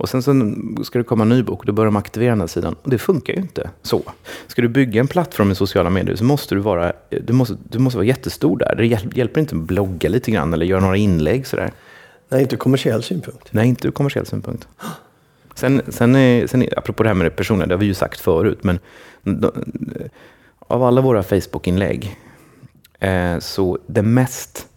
Och 0.02 0.10
sen 0.10 0.24
så 0.24 0.34
ska 0.84 1.00
det 1.00 1.04
komma 1.04 1.24
en 1.24 1.30
ny 1.30 1.44
bok 1.44 1.60
och 1.60 1.66
då 1.66 1.74
börjar 1.74 1.86
de 1.86 1.96
aktivera 1.96 2.30
den 2.30 2.40
här 2.40 2.48
sidan. 2.48 2.76
Och 2.82 2.90
det 2.90 2.98
funkar 2.98 3.34
ju 3.34 3.40
inte 3.40 3.70
så. 3.82 4.02
Ska 4.48 4.62
du 4.62 4.68
bygga 4.68 5.00
en 5.00 5.08
plattform 5.08 5.52
i 5.52 5.56
sociala 5.56 5.90
medier 5.90 6.16
så 6.16 6.24
måste 6.24 6.56
du 6.56 6.62
vara, 6.62 6.94
du 7.24 7.34
måste, 7.34 7.58
du 7.70 7.80
måste 7.80 7.98
vara 7.98 8.06
jättestor 8.06 8.58
där. 8.58 8.76
Det 8.76 8.86
hjäl- 8.86 9.18
hjälper 9.18 9.42
inte 9.42 9.56
att 9.56 9.62
blogga 9.62 10.10
lite 10.10 10.32
grann 10.32 10.54
eller 10.54 10.66
göra 10.66 10.80
några 10.80 10.98
inlägg 10.98 11.48
sådär. 11.48 11.72
Nej, 12.30 12.42
inte 12.42 12.56
ur 12.56 12.60
kommersiell 12.60 13.04
synpunkt. 13.04 13.48
Nej, 13.52 13.68
inte 13.68 13.88
ur 13.88 13.92
kommersiell 13.92 14.26
synpunkt. 14.26 14.68
Sen, 15.56 15.82
sen, 15.88 16.16
är, 16.16 16.48
sen 16.48 16.64
är, 16.64 16.80
apropå 16.80 17.04
det 17.04 17.10
här 17.10 17.14
med 17.16 17.26
det 17.26 17.32
personliga, 17.32 17.68
det 17.68 17.74
har 17.74 17.80
vi 17.80 17.86
ju 17.86 17.94
sagt 17.94 18.20
förut, 18.20 18.64
men 18.64 18.80
de, 19.24 19.52
av 20.60 20.84
alla 20.84 21.02
våra 21.02 21.24
Facebook-inlägg 21.24 22.18
eh, 23.00 23.40
så 23.40 23.78
det 23.88 24.02
mest, 24.02 24.68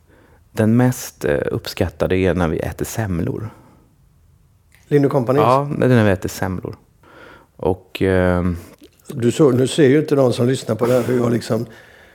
den 0.52 0.76
mest 0.76 1.24
eh, 1.24 1.38
uppskattade 1.50 2.16
är 2.16 2.34
när 2.34 2.48
vi 2.48 2.58
äter 2.58 2.84
semlor. 2.84 3.50
Lind 4.88 5.10
Company. 5.10 5.38
Ja, 5.38 5.68
vi 5.78 6.10
äter 6.10 6.28
semlor. 6.28 6.76
Och 7.56 8.02
eh, 8.02 8.44
Du, 9.08 9.32
så, 9.32 9.50
du 9.50 9.66
ser 9.66 9.88
ju 9.88 9.98
inte 9.98 10.14
de 10.14 10.32
som 10.32 10.48
lyssnar 10.48 10.74
på 10.74 10.86
det 10.86 10.92
här 10.92 11.02
hur 11.02 11.18
jag 11.18 11.32
liksom 11.32 11.66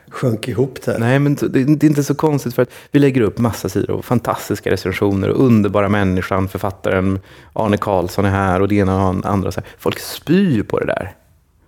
sjönk 0.09 0.47
ihop 0.47 0.81
där. 0.85 0.99
nej, 0.99 1.19
men 1.19 1.35
det, 1.35 1.47
det 1.47 1.85
är 1.85 1.89
inte 1.89 2.03
så 2.03 2.15
konstigt 2.15 2.55
för 2.55 2.61
att 2.61 2.69
vi 2.91 2.99
lägger 2.99 3.21
upp 3.21 3.37
massa 3.37 3.69
sidor 3.69 3.95
och 3.95 4.05
fantastiska 4.05 4.71
recensioner 4.71 5.29
och 5.29 5.45
underbara 5.45 5.89
människan, 5.89 6.47
författaren 6.47 7.19
Arne 7.53 7.77
Karlsson 7.77 8.25
är 8.25 8.29
här 8.29 8.61
och 8.61 8.67
det 8.67 8.75
ena 8.75 9.09
och 9.09 9.15
det 9.15 9.27
andra. 9.27 9.51
Så 9.51 9.59
här. 9.59 9.69
Folk 9.77 9.99
spyr 9.99 10.63
på 10.63 10.79
det 10.79 10.85
där. 10.85 11.15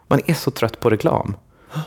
Man 0.08 0.22
är 0.26 0.34
så 0.34 0.52
trött 0.52 0.80
på 0.80 0.90
reklam. 0.90 1.36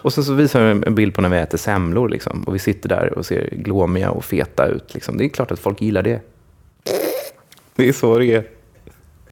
Och 0.02 0.12
sen 0.12 0.24
så 0.24 0.32
visar 0.32 0.60
jag 0.62 0.86
en 0.86 0.94
bild 0.94 1.14
på 1.14 1.20
när 1.20 1.28
vi 1.28 1.36
äter 1.38 1.58
semlor 1.58 2.08
liksom, 2.08 2.42
och 2.42 2.54
vi 2.54 2.58
sitter 2.58 2.88
där 2.88 3.18
och 3.18 3.26
ser 3.26 3.48
glåmiga 3.52 4.10
och 4.10 4.24
feta 4.24 4.66
ut. 4.66 4.94
Liksom. 4.94 5.16
Det 5.16 5.24
är 5.24 5.28
klart 5.28 5.50
att 5.50 5.58
folk 5.58 5.82
gillar 5.82 6.02
det. 6.02 6.20
Det 7.76 7.88
är 7.88 7.92
så 7.92 8.18
det 8.18 8.26
är. 8.26 8.44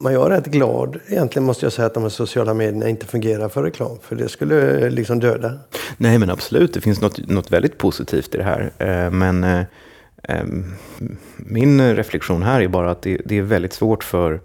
Men 0.03 0.13
jag 0.13 0.25
är 0.25 0.29
rätt 0.29 0.45
glad 0.45 0.99
egentligen 1.07 1.45
måste 1.45 1.65
jag 1.65 1.73
säga 1.73 1.85
att 1.85 1.93
de 1.93 2.03
här 2.03 2.09
sociala 2.09 2.53
medierna 2.53 2.89
inte 2.89 3.05
fungerar 3.05 3.49
för 3.49 3.63
reklam. 3.63 3.97
För 4.01 4.15
det 4.15 4.29
skulle 4.29 4.79
eh, 4.79 4.89
liksom 4.89 5.19
döda. 5.19 5.53
Nej, 5.97 6.17
men 6.17 6.29
absolut. 6.29 6.73
Det 6.73 6.81
finns 6.81 7.01
något, 7.01 7.27
något 7.27 7.51
väldigt 7.51 7.77
positivt 7.77 8.35
i 8.35 8.37
det 8.37 8.43
här. 8.43 8.71
Eh, 8.77 9.11
Men 9.11 9.43
eh, 9.43 10.43
min 11.37 11.95
reflektion 11.95 12.43
här 12.43 12.61
är 12.61 12.67
bara 12.67 12.91
att 12.91 13.01
det, 13.01 13.21
det 13.25 13.37
är 13.37 13.41
väldigt 13.41 13.73
svårt 13.73 14.03
för, 14.03 14.41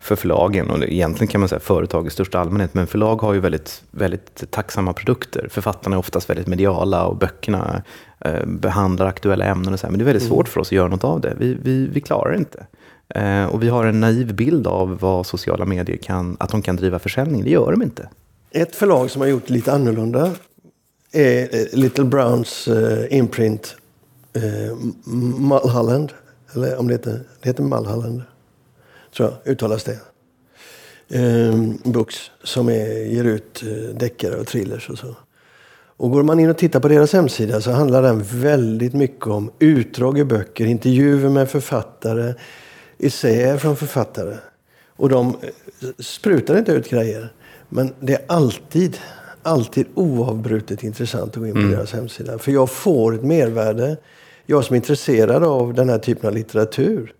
för 0.00 0.16
förlagen, 0.16 0.70
och 0.70 0.82
egentligen 0.84 1.28
kan 1.28 1.40
man 1.40 1.48
säga 1.48 1.60
företag 1.60 2.06
i 2.06 2.10
största 2.10 2.38
allmänhet, 2.38 2.74
men 2.74 2.86
förlag 2.86 3.22
har 3.22 3.34
ju 3.34 3.40
väldigt, 3.40 3.82
väldigt 3.90 4.50
tacksamma 4.50 4.92
produkter. 4.92 5.48
Författarna 5.50 5.96
är 5.96 6.00
oftast 6.00 6.30
väldigt 6.30 6.46
mediala 6.46 7.04
och 7.04 7.16
böckerna 7.16 7.82
eh, 8.20 8.46
behandlar 8.46 9.06
aktuella 9.06 9.44
ämnen 9.44 9.72
och 9.72 9.80
så 9.80 9.86
här. 9.86 9.90
Men 9.90 9.98
det 9.98 10.02
är 10.02 10.12
väldigt 10.12 10.28
svårt 10.28 10.48
för 10.48 10.60
oss 10.60 10.68
att 10.68 10.72
göra 10.72 10.88
något 10.88 11.04
av 11.04 11.20
det. 11.20 11.34
Vi, 11.38 11.58
vi, 11.62 11.86
vi 11.86 12.00
klarar 12.00 12.32
det 12.32 12.38
inte. 12.38 12.66
Eh, 13.14 13.44
och 13.44 13.62
vi 13.62 13.68
har 13.68 13.84
en 13.84 14.00
naiv 14.00 14.34
bild 14.34 14.66
av 14.66 14.98
vad 14.98 15.26
sociala 15.26 15.64
medier 15.64 15.96
kan, 15.96 16.36
att 16.40 16.50
de 16.50 16.62
kan 16.62 16.76
driva 16.76 16.98
försäljning. 16.98 17.44
Det 17.44 17.50
gör 17.50 17.70
de 17.70 17.82
inte. 17.82 18.08
Ett 18.50 18.76
förlag 18.76 19.10
som 19.10 19.20
har 19.20 19.28
gjort 19.28 19.50
lite 19.50 19.72
annorlunda 19.72 20.30
är 21.12 21.42
eh, 21.42 21.66
Little 21.72 22.04
Browns 22.04 22.68
eh, 22.68 23.16
imprint 23.16 23.76
Mulholland. 25.38 26.12
Eller 26.54 26.78
om 26.78 26.88
det 26.88 26.94
heter, 26.94 27.20
det 27.42 27.48
heter 27.48 27.62
Mulholland. 27.62 28.22
Tror 29.16 29.28
jag 29.28 29.52
uttalas 29.52 29.84
det. 29.84 29.98
Ehm, 31.08 31.78
books 31.84 32.30
som 32.44 32.68
är, 32.68 33.04
ger 33.04 33.24
ut 33.24 33.62
deckare 33.94 34.36
och 34.36 34.46
thrillers 34.46 34.90
och 34.90 34.98
så. 34.98 35.14
Och 35.96 36.10
går 36.10 36.22
man 36.22 36.40
in 36.40 36.50
och 36.50 36.58
tittar 36.58 36.80
på 36.80 36.88
deras 36.88 37.12
hemsida 37.12 37.60
så 37.60 37.70
handlar 37.70 38.02
den 38.02 38.22
väldigt 38.22 38.94
mycket 38.94 39.26
om 39.26 39.50
utdrag 39.58 40.18
ur 40.18 40.24
böcker, 40.24 40.66
intervjuer 40.66 41.28
med 41.28 41.50
författare, 41.50 42.34
essäer 43.02 43.58
från 43.58 43.76
författare. 43.76 44.36
Och 44.96 45.08
de 45.08 45.28
eh, 45.28 45.88
sprutar 45.98 46.58
inte 46.58 46.72
ut 46.72 46.90
grejer. 46.90 47.32
Men 47.68 47.94
det 48.00 48.12
är 48.14 48.22
alltid, 48.26 48.98
alltid 49.42 49.86
oavbrutet 49.94 50.82
intressant 50.82 51.30
att 51.30 51.36
gå 51.36 51.46
in 51.46 51.54
på 51.54 51.60
deras 51.60 51.92
hemsida. 51.92 52.38
För 52.38 52.52
jag 52.52 52.70
får 52.70 53.14
ett 53.14 53.24
mervärde. 53.24 53.96
Jag 54.46 54.64
som 54.64 54.74
är 54.74 54.76
intresserad 54.76 55.44
av 55.44 55.74
den 55.74 55.88
här 55.88 55.98
typen 55.98 56.28
av 56.28 56.34
litteratur. 56.34 57.12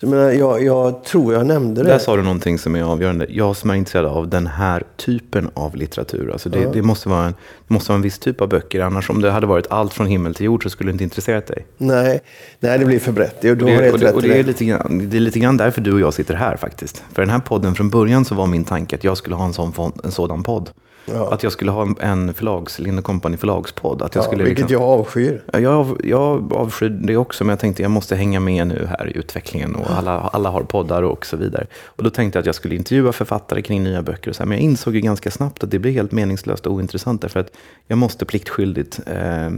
Så 0.00 0.06
jag, 0.06 0.10
menar, 0.10 0.30
jag, 0.30 0.64
jag 0.64 1.04
tror 1.04 1.34
jag 1.34 1.46
nämnde 1.46 1.82
det. 1.82 1.88
Där 1.88 1.98
sa 1.98 2.16
du 2.16 2.22
någonting 2.22 2.58
som 2.58 2.76
är 2.76 2.82
avgörande. 2.82 3.26
Jag 3.28 3.56
som 3.56 3.70
är 3.70 3.74
intresserad 3.74 4.06
av 4.06 4.28
den 4.28 4.46
här 4.46 4.82
typen 4.96 5.50
av 5.54 5.76
litteratur. 5.76 6.30
Alltså 6.32 6.48
det, 6.48 6.72
det, 6.72 6.82
måste 6.82 7.08
vara 7.08 7.26
en, 7.26 7.34
det 7.68 7.74
måste 7.74 7.92
vara 7.92 7.96
en 7.96 8.02
viss 8.02 8.18
typ 8.18 8.40
av 8.40 8.48
böcker. 8.48 8.80
Annars 8.80 9.10
om 9.10 9.20
det 9.20 9.30
hade 9.30 9.46
varit 9.46 9.66
allt 9.70 9.94
från 9.94 10.06
himmel 10.06 10.34
till 10.34 10.46
jord 10.46 10.62
så 10.62 10.70
skulle 10.70 10.90
det 10.90 10.92
inte 10.92 11.04
intresserat 11.04 11.46
dig. 11.46 11.66
Nej, 11.78 12.20
nej, 12.60 12.78
det 12.78 12.84
blir 12.84 12.98
för 12.98 13.12
brett. 13.12 13.40
Du 13.40 13.50
Och 13.50 13.56
det, 13.56 13.92
och 13.92 13.98
det, 13.98 14.12
och 14.12 14.22
det, 14.22 14.28
är 14.28 14.36
det. 14.36 14.42
lite 14.42 14.64
grann, 14.64 15.08
det 15.10 15.16
är 15.16 15.20
lite 15.20 15.38
grann 15.38 15.56
därför 15.56 15.80
du 15.80 15.92
och 15.92 16.00
jag 16.00 16.14
sitter 16.14 16.34
här 16.34 16.56
faktiskt. 16.56 17.02
För 17.12 17.22
den 17.22 17.30
här 17.30 17.40
podden, 17.40 17.74
från 17.74 17.90
början 17.90 18.24
så 18.24 18.34
var 18.34 18.46
min 18.46 18.64
tanke 18.64 18.96
att 18.96 19.04
jag 19.04 19.16
skulle 19.16 19.36
ha 19.36 19.44
en, 19.44 19.52
sån, 19.52 19.92
en 20.04 20.12
sådan 20.12 20.42
podd. 20.42 20.70
Ja. 21.06 21.32
Att 21.32 21.42
jag 21.42 21.52
skulle 21.52 21.70
ha 21.70 21.88
en, 22.00 22.34
förlags, 22.34 22.78
Lind 22.78 23.04
Company 23.04 23.36
förlagspodd. 23.36 24.02
Att 24.02 24.14
jag 24.14 24.22
Ja, 24.22 24.26
skulle 24.26 24.44
vilket 24.44 24.70
liksom, 24.70 24.82
jag 24.82 25.00
avskyr. 25.00 25.42
Ja, 25.52 25.58
Jag, 25.58 26.00
jag 26.04 26.52
avskyr 26.52 26.88
det 26.88 27.16
också, 27.16 27.44
men 27.44 27.50
jag 27.50 27.58
tänkte 27.60 27.82
jag 27.82 27.90
måste 27.90 28.16
hänga 28.16 28.40
med 28.40 28.66
nu 28.66 28.86
här 28.98 29.08
i 29.08 29.18
utvecklingen. 29.18 29.74
Och 29.74 29.90
alla, 29.90 30.20
alla 30.20 30.50
har 30.50 30.62
poddar 30.62 31.02
och 31.02 31.26
så 31.26 31.36
vidare. 31.36 31.66
Och 31.84 32.04
då 32.04 32.10
tänkte 32.10 32.36
jag 32.36 32.40
att 32.40 32.46
jag 32.46 32.54
skulle 32.54 32.74
intervjua 32.74 33.12
författare 33.12 33.62
kring 33.62 33.82
nya 33.82 34.02
böcker. 34.02 34.30
Och 34.30 34.36
så 34.36 34.42
här, 34.42 34.48
men 34.48 34.58
jag 34.58 34.64
insåg 34.64 34.94
ju 34.94 35.00
ganska 35.00 35.30
snabbt 35.30 35.64
att 35.64 35.70
det 35.70 35.78
blir 35.78 35.92
helt 35.92 36.12
meningslöst 36.12 36.66
och 36.66 36.72
ointressant. 36.72 37.22
Därför 37.22 37.40
att 37.40 37.50
jag 37.86 37.98
måste 37.98 38.24
pliktskyldigt 38.24 39.00
eh, 39.06 39.50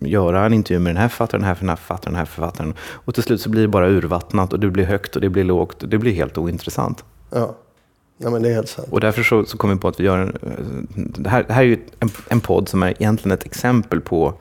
göra 0.00 0.46
en 0.46 0.52
intervju 0.54 0.78
med 0.80 0.94
den 0.94 1.00
här 1.02 1.08
författaren, 1.08 1.40
den 1.40 1.48
här, 1.48 1.56
den 1.60 1.68
här 1.68 1.76
författaren, 1.76 2.12
den 2.12 2.18
här 2.18 2.24
författaren. 2.26 2.74
Och 2.80 3.14
till 3.14 3.22
slut 3.22 3.40
så 3.40 3.50
blir 3.50 3.62
det 3.62 3.68
bara 3.68 3.88
urvattnat 3.88 4.52
och 4.52 4.60
det 4.60 4.70
blir 4.70 4.84
högt 4.84 5.14
och 5.16 5.22
det 5.22 5.28
blir 5.28 5.44
lågt. 5.44 5.82
Och 5.82 5.88
det 5.88 5.98
blir 5.98 6.12
helt 6.12 6.38
ointressant. 6.38 7.04
Ja. 7.30 7.56
Ja, 8.22 8.30
men 8.30 8.42
det 8.42 8.48
är 8.48 8.54
helt 8.54 8.68
sant. 8.68 8.88
Och 8.90 9.00
därför 9.00 9.22
så, 9.22 9.44
så 9.44 9.56
kom 9.58 9.70
vi 9.70 9.76
på 9.76 9.88
att 9.88 10.00
vi 10.00 10.04
gör 10.04 10.18
en... 10.18 10.36
eh, 10.42 11.02
Det 11.18 11.30
här, 11.30 11.44
det 11.46 11.52
här 11.52 11.62
är 11.62 11.66
ju 11.66 11.78
en, 12.00 12.10
en 12.28 12.40
podd 12.40 12.68
som 12.68 12.82
är 12.82 12.90
egentligen 12.90 13.34
ett 13.38 13.44
exempel 13.46 14.00
på 14.00 14.34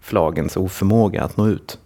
förlagens 0.00 0.56
oförmåga 0.56 1.22
att 1.22 1.36
nå 1.36 1.48
ut. 1.48 1.78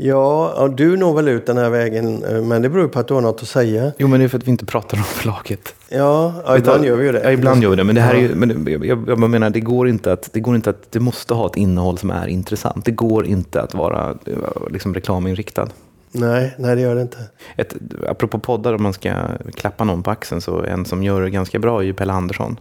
Ja, 0.00 0.68
du 0.76 0.96
når 0.96 1.14
väl 1.14 1.28
ut 1.28 1.46
den 1.46 1.56
här 1.56 1.70
vägen, 1.70 2.24
eh, 2.24 2.42
men 2.42 2.62
det 2.62 2.68
beror 2.68 2.88
på 2.88 2.98
att 2.98 3.08
du 3.08 3.14
har 3.14 3.20
något 3.20 3.42
att 3.42 3.48
säga. 3.48 3.92
Jo, 3.98 4.08
men 4.08 4.20
det 4.20 4.26
är 4.26 4.28
för 4.28 4.38
att 4.38 4.46
vi 4.46 4.50
inte 4.50 4.66
pratar 4.66 4.96
om 4.98 5.04
förlaget. 5.04 5.74
Ja, 5.88 6.34
ja 6.46 6.56
ibland 6.58 6.84
gör 6.84 6.96
vi 6.96 7.06
ju 7.06 7.12
det. 7.12 7.20
Ja, 7.24 7.32
ibland 7.32 7.62
gör 7.62 7.70
vi 7.70 7.76
det. 7.76 7.84
Men 7.84 7.94
det 7.94 8.00
här 8.00 8.14
är 8.14 8.18
ju, 8.18 8.34
men 8.34 8.66
jag, 8.68 8.86
jag, 8.86 9.08
jag 9.08 9.30
menar, 9.30 9.50
det 9.50 9.60
går, 9.60 9.88
inte 9.88 10.12
att, 10.12 10.28
det 10.32 10.40
går 10.40 10.54
inte 10.56 10.70
att... 10.70 10.92
Det 10.92 11.00
måste 11.00 11.34
ha 11.34 11.46
ett 11.46 11.56
innehåll 11.56 11.98
som 11.98 12.10
är 12.10 12.26
intressant. 12.26 12.84
Det 12.84 12.90
går 12.90 13.26
inte 13.26 13.62
att 13.62 13.74
vara 13.74 14.10
eh, 14.26 14.32
liksom, 14.70 14.94
reklaminriktad. 14.94 15.68
Nej, 16.12 16.54
nej, 16.58 16.76
det 16.76 16.82
gör 16.82 16.94
det 16.94 17.02
inte. 17.02 17.18
Ett, 17.56 17.74
apropå 18.08 18.38
poddar, 18.38 18.74
om 18.74 18.82
man 18.82 18.92
ska 18.92 19.14
klappa 19.54 19.84
någon 19.84 20.02
på 20.02 20.10
axeln, 20.10 20.40
så 20.40 20.62
en 20.64 20.84
som 20.84 21.02
gör 21.02 21.22
det 21.22 21.30
ganska 21.30 21.58
bra 21.58 21.80
är 21.80 21.84
ju 21.84 21.92
Pelle 21.94 22.12
Andersson. 22.12 22.60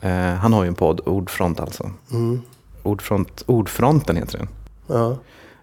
Eh, 0.00 0.10
han 0.12 0.52
har 0.52 0.62
ju 0.62 0.68
en 0.68 0.74
podd, 0.74 1.00
Ordfront 1.06 1.60
alltså. 1.60 1.90
Mm. 2.12 2.40
Ordfront, 2.82 3.42
Ordfronten 3.46 4.16
heter 4.16 4.38
den. 4.38 4.48
Ja. 4.86 5.16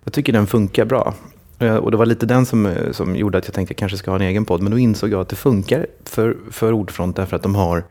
Jag 0.03 0.13
tycker 0.13 0.33
den 0.33 0.47
funkar 0.47 0.85
bra. 0.85 1.13
Eh, 1.59 1.75
Och 1.75 1.91
det 1.91 1.97
var 1.97 2.05
lite 2.05 2.25
den 2.25 2.45
som, 2.45 2.65
eh, 2.65 2.91
som 2.91 3.15
gjorde 3.15 3.37
att 3.37 3.45
jag 3.45 3.53
tänkte 3.53 3.71
att 3.71 3.75
jag 3.75 3.77
kanske 3.77 3.97
ska 3.97 4.11
ha 4.11 4.15
en 4.15 4.21
egen 4.21 4.45
podd. 4.45 4.61
Men 4.61 4.71
då 4.71 4.77
insåg 4.77 5.09
jag 5.09 5.21
att 5.21 5.29
det 5.29 5.35
funkar 5.35 5.87
för, 6.03 6.37
för 6.51 6.73
Ordfront 6.73 7.15
därför 7.15 7.35
att 7.35 7.43
de 7.43 7.55
har 7.55 7.83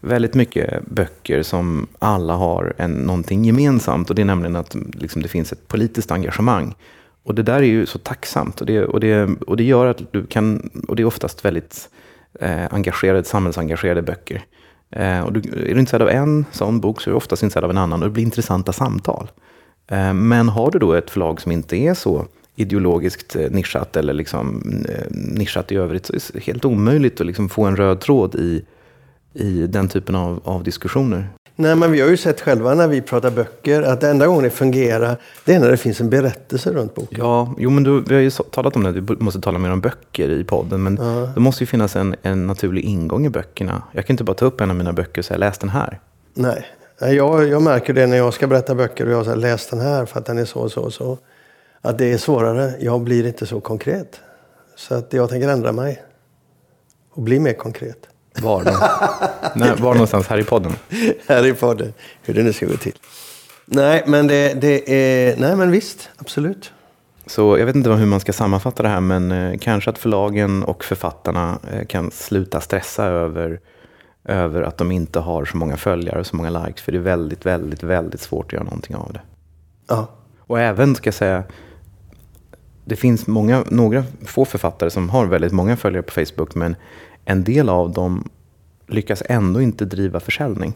väldigt 0.00 0.34
mycket 0.34 0.86
böcker 0.86 1.42
som 1.42 1.86
alla 1.98 2.34
har 2.34 2.74
en, 2.76 2.90
någonting 2.90 3.44
gemensamt. 3.44 4.10
Och 4.10 4.16
det 4.16 4.22
är 4.22 4.26
nämligen 4.26 4.56
att 4.56 4.76
liksom, 4.94 5.22
det 5.22 5.28
finns 5.28 5.52
ett 5.52 5.68
politiskt 5.68 6.10
engagemang. 6.10 6.74
Och 7.24 7.34
det 7.34 7.42
där 7.42 7.58
är 7.58 7.62
ju 7.62 7.86
så 7.86 7.98
tacksamt. 7.98 8.60
Och 8.60 8.66
det, 8.66 8.84
och 8.84 9.00
det, 9.00 9.28
och 9.46 9.56
det 9.56 9.64
gör 9.64 9.86
att 9.86 10.12
du 10.12 10.26
kan, 10.26 10.70
och 10.88 10.96
det 10.96 11.02
är 11.02 11.06
oftast 11.06 11.44
väldigt 11.44 11.88
eh, 12.40 12.74
engagerade, 12.74 13.24
samhällsengagerade 13.24 14.02
böcker. 14.02 14.44
Eh, 14.90 15.20
och 15.20 15.32
du, 15.32 15.40
är 15.40 15.74
du 15.74 15.80
intresserad 15.80 16.02
av 16.02 16.08
en 16.08 16.44
sån 16.50 16.80
bok 16.80 17.00
så 17.00 17.10
är 17.10 17.12
du 17.12 17.16
oftast 17.16 17.42
intresserad 17.42 17.64
av 17.64 17.70
en 17.70 17.78
annan. 17.78 18.02
Och 18.02 18.08
det 18.08 18.12
blir 18.12 18.24
intressanta 18.24 18.72
samtal. 18.72 19.30
Eh, 19.90 20.14
Men 20.14 20.48
har 20.48 20.70
du 20.70 20.78
då 20.78 20.92
ett 20.92 21.10
förlag 21.10 21.40
som 21.40 21.52
inte 21.52 21.76
är 21.76 21.94
så 21.94 22.26
ideologiskt 22.56 23.36
eh, 23.36 23.50
nischat 23.50 23.96
eller 23.96 24.12
liksom 24.12 24.62
eh, 24.88 25.06
nischat 25.10 25.72
i 25.72 25.76
övrigt 25.76 26.06
så 26.06 26.12
är 26.12 26.20
det 26.32 26.44
helt 26.44 26.64
omöjligt 26.64 27.20
att 27.20 27.26
liksom 27.26 27.48
få 27.48 27.64
en 27.64 27.76
röd 27.76 28.00
tråd 28.00 28.34
i, 28.34 28.64
i 29.34 29.66
den 29.66 29.88
typen 29.88 30.14
av, 30.14 30.40
av 30.44 30.62
diskussioner. 30.62 31.28
Nej, 31.62 31.76
men 31.76 31.92
vi 31.92 32.00
har 32.00 32.08
ju 32.08 32.16
sett 32.16 32.40
själva 32.40 32.74
när 32.74 32.88
vi 32.88 33.00
pratar 33.02 33.30
böcker 33.30 33.82
att 33.82 34.00
det 34.00 34.08
enda 34.10 34.26
gången 34.26 34.42
det 34.44 34.50
fungerar, 34.50 35.16
det 35.44 35.54
är 35.54 35.60
när 35.60 35.70
det 35.70 35.76
finns 35.76 36.00
en 36.00 36.10
berättelse 36.10 36.72
runt 36.72 36.94
boken. 36.94 37.18
Ja, 37.20 37.54
jo 37.58 37.70
men 37.70 37.82
du, 37.82 38.00
vi 38.00 38.14
har 38.14 38.20
ju 38.22 38.30
talat 38.30 38.76
om 38.76 38.82
det, 38.82 38.92
vi 38.92 39.16
måste 39.18 39.40
tala 39.40 39.58
mer 39.58 39.70
om 39.72 39.80
böcker 39.80 40.30
i 40.30 40.44
podden. 40.44 40.82
Men 40.82 40.96
Ja. 40.96 41.30
det 41.34 41.40
måste 41.40 41.62
ju 41.62 41.66
finnas 41.66 41.96
en, 41.96 42.16
en 42.22 42.46
naturlig 42.46 42.84
ingång 42.84 43.26
i 43.26 43.30
böckerna. 43.30 43.82
Jag 43.92 44.06
kan 44.06 44.14
inte 44.14 44.24
bara 44.24 44.34
ta 44.34 44.44
upp 44.44 44.60
en 44.60 44.70
av 44.70 44.76
mina 44.76 44.92
böcker 44.92 45.20
och 45.20 45.24
säga 45.24 45.38
läs 45.38 45.58
den 45.58 45.68
här. 45.70 46.00
Nej, 46.34 46.64
jag, 47.00 47.48
jag 47.48 47.62
märker 47.62 47.92
det 47.92 48.06
när 48.06 48.16
jag 48.16 48.34
ska 48.34 48.46
berätta 48.46 48.74
böcker 48.74 49.06
och 49.06 49.12
jag 49.12 49.24
har 49.24 49.36
läst 49.36 49.70
den 49.70 49.80
här 49.80 50.06
för 50.06 50.18
att 50.20 50.26
den 50.26 50.38
är 50.38 50.44
så 50.44 50.60
och 50.60 50.72
så 50.72 50.80
och 50.80 50.92
så. 50.92 51.18
Att 51.80 51.98
det 51.98 52.12
är 52.12 52.18
svårare. 52.18 52.72
Jag 52.80 53.00
blir 53.00 53.26
inte 53.26 53.46
så 53.46 53.60
konkret. 53.60 54.20
Så 54.76 54.94
att 54.94 55.12
jag 55.12 55.28
tänker 55.30 55.48
ändra 55.48 55.72
mig. 55.72 56.02
Och 57.10 57.22
bli 57.22 57.38
mer 57.38 57.52
konkret. 57.52 57.98
Var? 58.40 58.64
Nej, 59.54 59.70
var 59.78 59.94
någonstans 59.94 60.26
här 60.26 60.38
i 60.38 60.44
podden? 60.44 60.72
här 61.26 61.46
i 61.46 61.54
podden. 61.54 61.92
Hur 62.22 62.34
det 62.34 62.42
nu 62.42 62.52
ska 62.52 62.66
gå 62.66 62.76
till. 62.76 62.98
Nej, 63.66 64.04
men 64.06 64.26
det, 64.26 64.60
det 64.60 64.92
är... 64.94 65.36
Nej, 65.36 65.56
men 65.56 65.70
visst. 65.70 66.10
Absolut. 66.16 66.72
Så 67.26 67.58
jag 67.58 67.66
vet 67.66 67.76
inte 67.76 67.90
hur 67.90 68.06
man 68.06 68.20
ska 68.20 68.32
sammanfatta 68.32 68.82
det 68.82 68.88
här, 68.88 69.00
men 69.00 69.32
eh, 69.32 69.58
kanske 69.58 69.90
att 69.90 69.98
förlagen 69.98 70.64
och 70.64 70.84
författarna 70.84 71.58
eh, 71.72 71.86
kan 71.86 72.10
sluta 72.10 72.60
stressa 72.60 73.04
över, 73.04 73.60
över 74.24 74.62
att 74.62 74.78
de 74.78 74.92
inte 74.92 75.18
har 75.20 75.44
så 75.44 75.56
många 75.56 75.76
följare 75.76 76.20
och 76.20 76.26
så 76.26 76.36
många 76.36 76.50
likes. 76.50 76.82
För 76.82 76.92
det 76.92 76.98
är 76.98 77.02
väldigt, 77.02 77.46
väldigt, 77.46 77.82
väldigt 77.82 78.20
svårt 78.20 78.46
att 78.46 78.52
göra 78.52 78.64
någonting 78.64 78.96
av 78.96 79.12
det. 79.12 79.20
Ja. 79.88 80.06
Och 80.38 80.60
även, 80.60 80.94
ska 80.94 81.06
jag 81.06 81.14
säga, 81.14 81.44
det 82.84 82.96
finns 82.96 83.26
många, 83.26 83.64
några 83.68 84.04
få 84.26 84.44
författare 84.44 84.90
som 84.90 85.10
har 85.10 85.26
väldigt 85.26 85.52
många 85.52 85.76
följare 85.76 86.02
på 86.02 86.12
Facebook, 86.12 86.54
men 86.54 86.76
en 87.24 87.44
del 87.44 87.68
av 87.68 87.92
dem 87.92 88.28
lyckas 88.86 89.22
ändå 89.26 89.60
inte 89.60 89.84
driva 89.84 90.20
försäljning. 90.20 90.74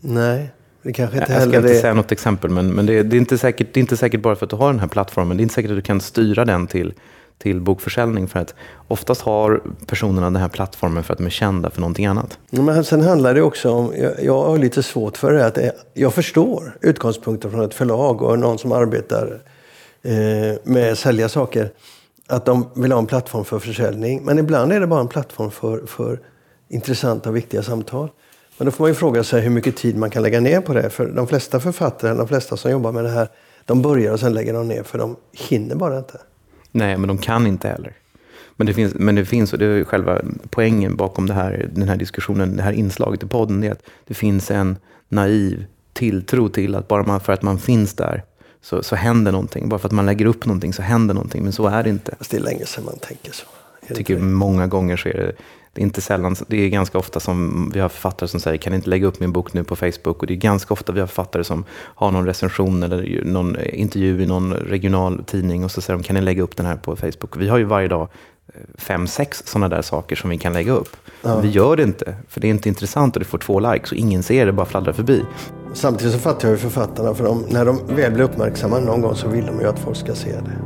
Nej, 0.00 0.52
det 0.82 0.92
kanske 0.92 1.18
inte 1.18 1.32
Jag 1.32 1.48
ska 1.48 1.56
inte 1.56 1.74
säga 1.74 1.94
något 1.94 2.12
exempel, 2.12 2.50
men, 2.50 2.70
men 2.70 2.86
det, 2.86 2.98
är, 2.98 3.04
det, 3.04 3.16
är 3.16 3.18
inte 3.18 3.38
säkert, 3.38 3.74
det 3.74 3.78
är 3.78 3.82
inte 3.82 3.96
säkert 3.96 4.22
bara 4.22 4.36
för 4.36 4.46
att 4.46 4.50
du 4.50 4.56
har 4.56 4.66
den 4.66 4.80
här 4.80 4.88
plattformen. 4.88 5.36
Det 5.36 5.40
är 5.40 5.42
inte 5.42 5.54
säkert 5.54 5.70
att 5.70 5.76
du 5.76 5.82
kan 5.82 6.00
styra 6.00 6.44
den 6.44 6.66
till, 6.66 6.94
till 7.38 7.60
bokförsäljning. 7.60 8.28
För 8.28 8.40
att 8.40 8.54
oftast 8.88 9.20
har 9.20 9.62
personerna 9.86 10.26
den 10.26 10.36
här 10.36 10.48
plattformen 10.48 11.02
för 11.02 11.12
att 11.12 11.18
de 11.18 11.26
är 11.26 11.30
kända 11.30 11.70
för 11.70 11.80
någonting 11.80 12.06
annat. 12.06 12.38
Men 12.50 12.84
sen 12.84 13.00
handlar 13.00 13.34
det 13.34 13.42
också 13.42 13.70
om, 13.70 13.92
jag, 13.96 14.24
jag 14.24 14.42
har 14.42 14.58
lite 14.58 14.82
svårt 14.82 15.16
för 15.16 15.32
det, 15.32 15.46
att 15.46 15.58
jag 15.94 16.14
förstår 16.14 16.76
utgångspunkten 16.80 17.50
från 17.50 17.64
ett 17.64 17.74
förlag 17.74 18.22
och 18.22 18.38
någon 18.38 18.58
som 18.58 18.72
arbetar 18.72 19.42
eh, 20.02 20.12
med 20.64 20.92
att 20.92 20.98
sälja 20.98 21.28
saker. 21.28 21.70
Att 22.28 22.44
de 22.44 22.70
vill 22.74 22.92
ha 22.92 22.98
en 22.98 23.06
plattform 23.06 23.44
för 23.44 23.58
försäljning. 23.58 24.24
Men 24.24 24.38
ibland 24.38 24.72
är 24.72 24.80
det 24.80 24.86
bara 24.86 25.00
en 25.00 25.08
plattform 25.08 25.50
för, 25.50 25.86
för 25.86 26.20
intressanta 26.68 27.28
och 27.28 27.36
viktiga 27.36 27.62
samtal. 27.62 28.10
Men 28.58 28.64
då 28.64 28.70
får 28.70 28.84
man 28.84 28.90
ju 28.90 28.94
fråga 28.94 29.24
sig 29.24 29.40
hur 29.40 29.50
mycket 29.50 29.76
tid 29.76 29.96
man 29.96 30.10
kan 30.10 30.22
lägga 30.22 30.40
ner 30.40 30.60
på 30.60 30.74
det. 30.74 30.90
För 30.90 31.06
de 31.06 31.26
flesta 31.26 31.60
författare, 31.60 32.14
de 32.14 32.28
flesta 32.28 32.56
som 32.56 32.70
jobbar 32.70 32.92
med 32.92 33.04
det 33.04 33.10
här, 33.10 33.28
de 33.64 33.82
börjar 33.82 34.12
och 34.12 34.20
sen 34.20 34.34
lägger 34.34 34.54
de 34.54 34.68
ner 34.68 34.82
för 34.82 34.98
de 34.98 35.16
hinner 35.32 35.74
bara 35.74 35.98
inte. 35.98 36.20
Nej, 36.72 36.98
men 36.98 37.08
de 37.08 37.18
kan 37.18 37.46
inte 37.46 37.68
heller. 37.68 37.92
Men 38.56 38.66
det 38.66 38.74
finns, 38.74 38.94
men 38.94 39.14
det 39.14 39.24
finns 39.24 39.52
och 39.52 39.58
det 39.58 39.66
är 39.66 39.84
själva 39.84 40.20
poängen 40.50 40.96
bakom 40.96 41.26
det 41.26 41.34
här, 41.34 41.70
den 41.72 41.88
här 41.88 41.96
diskussionen, 41.96 42.56
det 42.56 42.62
här 42.62 42.72
inslaget 42.72 43.22
i 43.22 43.26
podden, 43.26 43.60
det 43.60 43.66
är 43.66 43.72
att 43.72 43.82
det 44.06 44.14
finns 44.14 44.50
en 44.50 44.76
naiv 45.08 45.64
tilltro 45.92 46.48
till 46.48 46.74
att 46.74 46.88
bara 46.88 47.02
man, 47.02 47.20
för 47.20 47.32
att 47.32 47.42
man 47.42 47.58
finns 47.58 47.94
där 47.94 48.24
så, 48.64 48.82
så 48.82 48.96
händer 48.96 49.32
någonting. 49.32 49.68
Bara 49.68 49.78
för 49.78 49.88
att 49.88 49.92
man 49.92 50.06
lägger 50.06 50.26
upp 50.26 50.46
någonting 50.46 50.72
så 50.72 50.82
händer 50.82 51.14
någonting, 51.14 51.42
men 51.42 51.52
så 51.52 51.66
är 51.66 51.82
det 51.82 51.90
inte. 51.90 52.14
Fast 52.18 52.30
det 52.30 52.36
är 52.36 52.40
länge 52.40 52.66
sedan 52.66 52.84
man 52.84 52.98
tänker 52.98 53.32
så. 53.32 53.44
Jag 53.88 53.96
tycker 53.96 54.18
många 54.18 54.66
gånger 54.66 54.96
så 54.96 55.08
är 55.08 55.12
det, 55.12 55.32
det 55.72 55.80
är 55.80 55.82
inte 55.82 56.00
sällan, 56.00 56.36
det 56.46 56.56
är 56.56 56.68
ganska 56.68 56.98
ofta 56.98 57.20
som 57.20 57.70
vi 57.74 57.80
har 57.80 57.88
författare 57.88 58.28
som 58.28 58.40
säger 58.40 58.58
kan 58.58 58.70
ni 58.70 58.76
inte 58.76 58.90
lägga 58.90 59.06
upp 59.06 59.20
min 59.20 59.32
bok 59.32 59.52
nu 59.52 59.64
på 59.64 59.76
Facebook? 59.76 60.20
Och 60.20 60.26
det 60.26 60.34
är 60.34 60.36
ganska 60.36 60.74
ofta 60.74 60.92
vi 60.92 61.00
har 61.00 61.06
författare 61.06 61.44
som 61.44 61.64
har 61.70 62.10
någon 62.10 62.26
recension 62.26 62.82
eller 62.82 63.24
någon 63.24 63.56
intervju 63.60 64.22
i 64.22 64.26
någon 64.26 64.52
regional 64.52 65.24
tidning 65.24 65.64
och 65.64 65.70
så 65.70 65.80
säger 65.80 65.98
de 65.98 66.04
kan 66.04 66.14
ni 66.14 66.22
lägga 66.22 66.42
upp 66.42 66.56
den 66.56 66.66
här 66.66 66.76
på 66.76 66.96
Facebook? 66.96 67.36
Vi 67.36 67.48
har 67.48 67.58
ju 67.58 67.64
varje 67.64 67.88
dag 67.88 68.08
fem, 68.78 69.06
sex 69.06 69.42
sådana 69.46 69.68
där 69.68 69.82
saker 69.82 70.16
som 70.16 70.30
vi 70.30 70.38
kan 70.38 70.52
lägga 70.52 70.72
upp. 70.72 70.96
Men 71.22 71.42
Vi 71.42 71.48
gör 71.48 71.76
det 71.76 71.82
inte, 71.82 72.14
för 72.28 72.40
det 72.40 72.46
är 72.46 72.50
inte 72.50 72.68
intressant 72.68 73.16
och 73.16 73.20
det 73.20 73.26
får 73.26 73.38
två 73.38 73.60
likes 73.60 73.92
och 73.92 73.98
ingen 73.98 74.22
ser 74.22 74.46
det, 74.46 74.52
bara 74.52 74.66
fladdrar 74.66 74.92
förbi. 74.92 75.24
Samtidigt 75.72 76.12
så 76.12 76.18
fattar 76.18 76.48
jag 76.48 76.52
ju 76.52 76.58
författarna, 76.58 77.14
för 77.14 77.24
de, 77.24 77.44
när 77.48 77.64
de 77.64 77.80
väl 77.88 78.12
blir 78.12 78.24
uppmärksamma 78.24 78.78
någon 78.78 79.00
gång 79.00 79.14
så 79.14 79.28
vill 79.28 79.46
de 79.46 79.60
ju 79.60 79.68
att 79.68 79.78
folk 79.78 79.96
ska 79.96 80.14
se 80.14 80.30
det. 80.30 80.58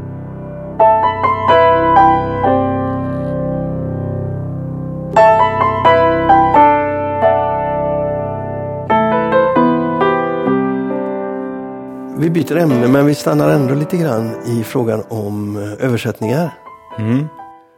Vi 12.20 12.30
byter 12.30 12.56
ämne, 12.56 12.88
men 12.88 13.06
vi 13.06 13.14
stannar 13.14 13.50
ändå 13.50 13.74
lite 13.74 13.96
grann 13.96 14.30
i 14.46 14.64
frågan 14.64 15.02
om 15.08 15.56
eh, 15.56 15.86
översättningar. 15.86 16.54
Mm. 16.98 17.28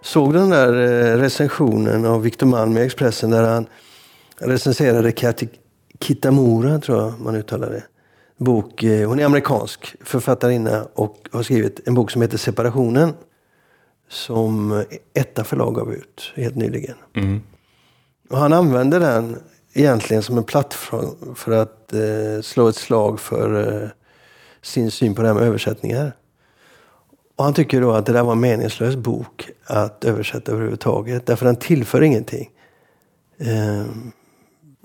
Såg 0.02 0.34
den 0.34 0.50
där 0.50 0.72
eh, 0.72 1.16
recensionen 1.18 2.04
av 2.04 2.22
Victor 2.22 2.46
Malm 2.46 2.76
i 2.76 2.80
Expressen 2.80 3.30
där 3.30 3.42
han 3.42 3.66
recenserade 4.38 5.12
Kati 5.12 5.48
Kitamura, 6.00 6.78
tror 6.78 6.98
jag 6.98 7.20
man 7.20 7.36
uttalar 7.36 7.70
det. 7.70 7.82
Bok, 8.36 8.82
eh, 8.82 9.08
hon 9.08 9.20
är 9.20 9.24
amerikansk 9.24 9.96
författarinna 10.00 10.86
och 10.94 11.28
har 11.32 11.42
skrivit 11.42 11.80
en 11.88 11.94
bok 11.94 12.10
som 12.10 12.22
heter 12.22 12.38
Separationen. 12.38 13.12
Som 14.08 14.84
Etta 15.14 15.44
förlag 15.44 15.74
gav 15.74 15.92
ut 15.92 16.32
helt 16.34 16.56
nyligen. 16.56 16.96
Mm. 17.16 17.42
Och 18.30 18.38
han 18.38 18.52
använder 18.52 19.00
den 19.00 19.36
egentligen 19.72 20.22
som 20.22 20.38
en 20.38 20.44
plattform 20.44 21.34
för 21.34 21.52
att 21.52 21.92
eh, 21.92 22.42
slå 22.42 22.68
ett 22.68 22.76
slag 22.76 23.20
för 23.20 23.82
eh, 23.82 23.88
sin 24.62 24.90
syn 24.90 25.14
på 25.14 25.22
det 25.22 25.28
här 25.28 25.34
med 25.34 25.42
översättningar. 25.42 26.12
Och 27.40 27.44
han 27.44 27.54
tycker 27.54 27.80
då 27.80 27.92
att 27.92 28.06
det 28.06 28.12
där 28.12 28.22
var 28.22 28.32
en 28.32 28.40
meningslös 28.40 28.96
bok 28.96 29.50
att 29.66 30.04
översätta 30.04 30.52
överhuvudtaget. 30.52 31.26
Därför 31.26 31.46
den 31.46 31.56
tillför 31.56 32.02
ingenting. 32.02 32.50
Eh, 33.38 33.84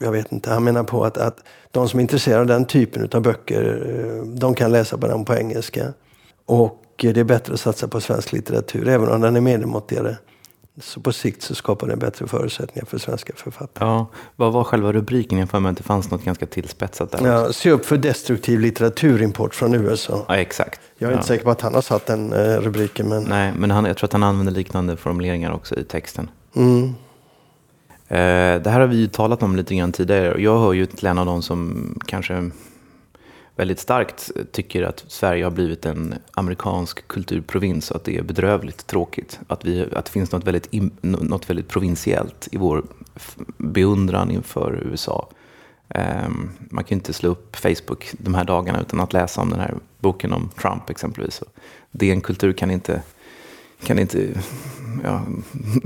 jag 0.02 0.12
vet 0.12 0.32
inte, 0.32 0.52
han 0.52 0.64
menar 0.64 0.84
på 0.84 1.06
att, 1.06 1.18
att 1.18 1.44
de 1.72 1.90
som 1.90 2.00
är 2.00 2.02
intresserade 2.02 2.42
av 2.42 2.48
den 2.48 2.66
typen 2.66 3.10
av 3.14 3.22
böcker, 3.22 3.88
eh, 3.90 4.24
de 4.24 4.54
kan 4.56 4.72
läsa 4.72 4.98
på 4.98 5.08
den 5.08 5.26
på 5.26 5.36
engelska. 5.36 5.94
Och 6.46 6.84
det 6.98 7.18
är 7.18 7.24
bättre 7.24 7.54
att 7.54 7.60
satsa 7.60 7.88
på 7.88 8.02
svensk 8.02 8.32
litteratur, 8.32 8.88
även 8.88 9.10
om 9.10 9.22
den 9.22 9.36
är 9.36 9.42
medelmåttigare. 9.42 10.18
Så 10.82 11.02
på 11.02 11.12
sikt 11.12 11.42
så 11.42 11.56
skapar 11.56 11.88
det 11.88 11.96
bättre 11.96 12.28
förutsättningar 12.28 12.86
för 12.86 12.98
svenska 12.98 13.34
författare. 13.36 13.90
Ja, 13.90 14.08
vad 14.36 14.54
var 14.54 14.64
själva 14.64 14.94
rubriken? 14.94 15.38
Jag 15.40 15.50
får 15.50 15.60
mig 15.60 15.72
att 15.72 15.78
det 15.78 15.84
fanns 15.84 16.12
något 16.12 16.24
ganska 16.24 16.46
tillspetsat 16.46 17.12
där. 17.12 17.28
Ja, 17.28 17.54
se 17.54 17.72
upp 17.72 17.86
för 17.86 17.98
destruktiv 17.98 18.60
litteraturimport 18.60 19.56
från 19.56 19.74
USA. 19.74 20.26
Ja, 20.28 20.36
exakt. 20.36 20.82
Jag 20.98 21.08
är 21.08 21.12
ja. 21.12 21.18
inte 21.18 21.28
säker 21.28 21.44
på 21.44 21.52
att 21.52 21.62
han 21.62 21.74
har 21.74 21.82
satt 21.82 22.06
den 22.06 22.34
eh, 22.34 22.58
rubriken. 22.60 23.10
Men... 23.10 23.24
Nej, 23.24 23.54
men 23.58 23.72
han, 23.72 23.86
jag 23.86 23.98
tror 23.98 24.08
att 24.08 24.14
han 24.14 24.24
använder 24.24 24.54
liknande 24.54 24.98
formuleringar 24.98 25.52
också 25.52 25.76
i 25.76 25.84
texten. 25.84 26.30
Mm. 26.56 26.96
Eh, 28.08 28.62
det 28.62 28.70
här 28.70 28.80
har 28.80 28.88
vi 28.88 28.96
ju 28.98 29.08
talat 29.08 29.44
om 29.44 29.56
lite 29.56 29.76
grann 29.76 29.92
tidigare. 29.92 30.42
Jag 30.42 30.60
hör 30.60 30.74
ju 30.74 30.86
till 30.86 31.08
en 31.08 31.18
av 31.18 31.26
de 31.26 31.42
som 31.42 32.00
kanske 32.06 32.52
väldigt 33.56 33.80
starkt 33.80 34.32
tycker 34.52 34.84
att 34.84 35.06
Sverige 35.08 35.44
har 35.44 35.52
blivit 35.52 35.86
en 35.86 36.16
amerikansk 36.32 37.08
kulturprovins 37.08 37.92
och 37.92 37.98
att 37.98 38.04
det 38.04 38.18
är 38.18 38.24
bedrövligt 38.24 38.88
tråkigt. 38.88 39.40
Att, 39.48 39.66
vi, 39.66 39.88
att 39.92 40.06
det 40.06 40.12
finns 40.12 40.32
något 40.32 40.48
väldigt, 40.48 40.70
något 41.02 41.50
väldigt 41.50 41.68
provinsiellt 41.68 42.48
i 42.52 42.58
vår 42.58 42.84
beundran 43.58 44.32
inför 44.32 44.84
USA. 44.92 45.30
Um, 45.88 46.02
ehm, 46.02 46.50
man 46.70 46.84
kan 46.84 46.96
ju 46.96 47.00
inte 47.00 47.14
slå 47.14 47.30
upp 47.30 47.56
Facebook 47.56 48.06
de 48.12 48.34
här 48.34 48.44
dagarna 48.44 48.82
utan 48.82 49.00
att 49.00 49.14
läsa 49.14 49.42
om 49.42 49.50
den 49.50 49.60
här 49.60 49.74
boken 50.00 50.34
om 50.34 50.50
Trump 50.62 50.90
exempelvis. 50.90 51.42
DN 51.92 52.22
Kultur 52.22 52.54
kan 52.54 52.72
inte, 52.72 53.02
kan 53.84 54.00
inte 54.00 54.28
ja, 55.04 55.26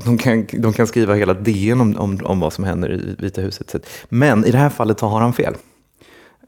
de, 0.06 0.18
kan, 0.18 0.48
de 0.52 0.74
kan 0.74 0.88
skriva 0.88 1.14
hela 1.14 1.34
DN 1.34 1.82
om, 1.82 1.98
om, 1.98 2.20
om 2.24 2.40
vad 2.40 2.54
som 2.54 2.64
händer 2.64 2.92
i 2.92 3.16
Vita 3.20 3.42
huset. 3.42 3.76
Men 4.10 4.46
i 4.46 4.52
det 4.52 4.58
här 4.58 4.70
fallet 4.70 5.00
har 5.00 5.22
han 5.22 5.34
fel. 5.34 5.56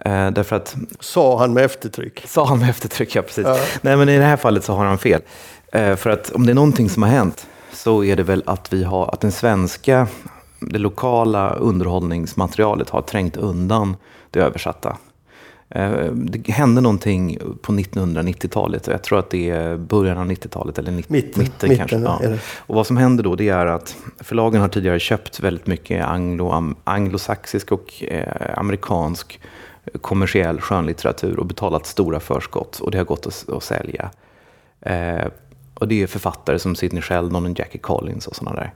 Eh, 0.05 0.31
därför 0.31 0.55
att, 0.55 0.75
sa 1.00 1.39
han 1.39 1.53
med 1.53 1.65
eftertryck. 1.65 2.24
Sa 2.27 2.46
han 2.46 2.60
med 2.60 2.70
eftertryck, 2.70 3.15
ja 3.15 3.22
precis. 3.22 3.46
Ja. 3.46 3.58
Nej, 3.81 3.98
men 3.98 4.10
i 4.10 4.17
det 4.17 4.24
här 4.24 4.38
fallet 4.38 4.63
så 4.63 4.74
har 4.74 4.86
han 4.86 4.98
fel. 4.98 5.22
Eh, 5.72 5.96
för 5.96 6.10
att 6.10 6.31
om 6.31 6.46
det 6.46 6.51
är 6.51 6.55
någonting 6.55 6.89
som 6.89 7.03
har 7.03 7.10
hänt 7.10 7.48
så 7.74 8.03
är 8.03 8.15
det 8.15 8.24
väl 8.24 8.43
att 8.46 8.74
vi 8.74 8.84
har, 8.84 9.10
att 9.13 9.22
den 9.22 9.31
svenska, 9.31 10.08
det 10.60 10.79
lokala 10.79 11.53
underhållningsmaterialet 11.53 12.89
har 12.89 13.01
trängt 13.01 13.38
undan 13.38 13.96
det 14.31 14.39
översatta. 14.39 14.98
Eh, 15.70 16.05
det 16.14 16.51
hände 16.51 16.81
någonting 16.81 17.37
på 17.61 17.72
1990-talet 17.72 18.87
och 18.87 18.94
jag 18.94 19.03
tror 19.03 19.20
att 19.20 19.29
det 19.29 19.50
är 19.50 19.77
början 19.77 20.18
av 20.18 20.25
90-talet 20.25 20.77
eller 20.77 20.92
90, 20.92 21.14
mitten, 21.14 21.44
mitten, 21.44 21.70
mitten 21.70 21.87
kanske. 21.87 22.27
Ja. 22.29 22.37
Och 22.57 22.75
vad 22.75 22.87
som 22.87 22.98
händer 22.98 23.24
då 23.24 23.35
det 23.35 23.50
är 23.50 23.66
att 23.66 23.96
förlagen 24.20 24.61
har 24.61 24.68
tidigare 24.68 25.00
köpt 25.00 25.40
väldigt 25.40 25.68
mycket 25.68 26.05
anglo, 26.05 26.74
anglosaxisk 26.83 27.72
och 27.72 28.03
eh, 28.03 28.59
amerikansk 28.59 29.40
kommersiell 30.01 30.61
skönlitteratur 30.61 31.39
och 31.39 31.46
betalat 31.46 31.85
stora 31.85 32.20
förskott 32.20 32.79
och 32.79 32.91
det 32.91 32.98
har 32.98 33.05
gått 33.05 33.27
att, 33.27 33.50
att 33.50 33.63
sälja. 33.63 34.11
Eh, 34.81 35.27
och 35.74 35.87
det 35.87 36.03
är 36.03 36.07
författare 36.07 36.59
som 36.59 36.75
Sidney 36.75 37.01
Sheldon 37.01 37.46
och 37.46 37.59
Jackie 37.59 37.81
Collins 37.81 38.27
och 38.27 38.35
sådana 38.35 38.59
där. 38.59 38.74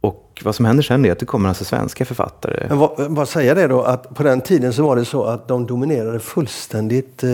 Och 0.00 0.42
vad 0.44 0.54
som 0.54 0.64
händer 0.64 0.82
sen 0.82 1.04
är 1.04 1.12
att 1.12 1.18
det 1.18 1.26
kommer 1.26 1.48
alltså 1.48 1.64
svenska 1.64 2.04
författare. 2.04 2.66
Men 2.68 2.78
vad, 2.78 2.92
vad 2.98 3.28
säger 3.28 3.54
det 3.54 3.66
då? 3.66 3.82
Att 3.82 4.14
på 4.14 4.22
den 4.22 4.40
tiden 4.40 4.72
så 4.72 4.82
var 4.82 4.96
det 4.96 5.04
så 5.04 5.24
att 5.24 5.48
de 5.48 5.66
dominerade 5.66 6.20
fullständigt, 6.20 7.22
eh, 7.22 7.30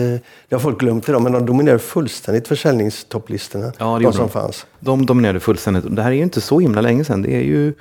det 0.49 0.55
har 0.55 0.59
folk 0.59 0.79
glömt 0.79 1.09
idag, 1.09 1.21
men 1.21 1.31
de 1.31 1.45
dominerade 1.45 1.79
fullständigt 1.79 2.47
försäljningstopplistorna. 2.47 3.71
Ja, 3.77 3.99
de 3.99 4.13
som 4.13 4.21
de. 4.21 4.29
fanns. 4.29 4.65
De 4.79 5.05
dominerade 5.05 5.39
fullständigt. 5.39 5.95
Det 5.95 6.01
här 6.01 6.11
är 6.11 6.15
ju 6.15 6.23
inte 6.23 6.41
så 6.41 6.59
himla 6.59 6.81
länge 6.81 7.03
sedan. 7.03 7.21
Det 7.21 7.35
är 7.35 7.43
ju, 7.43 7.73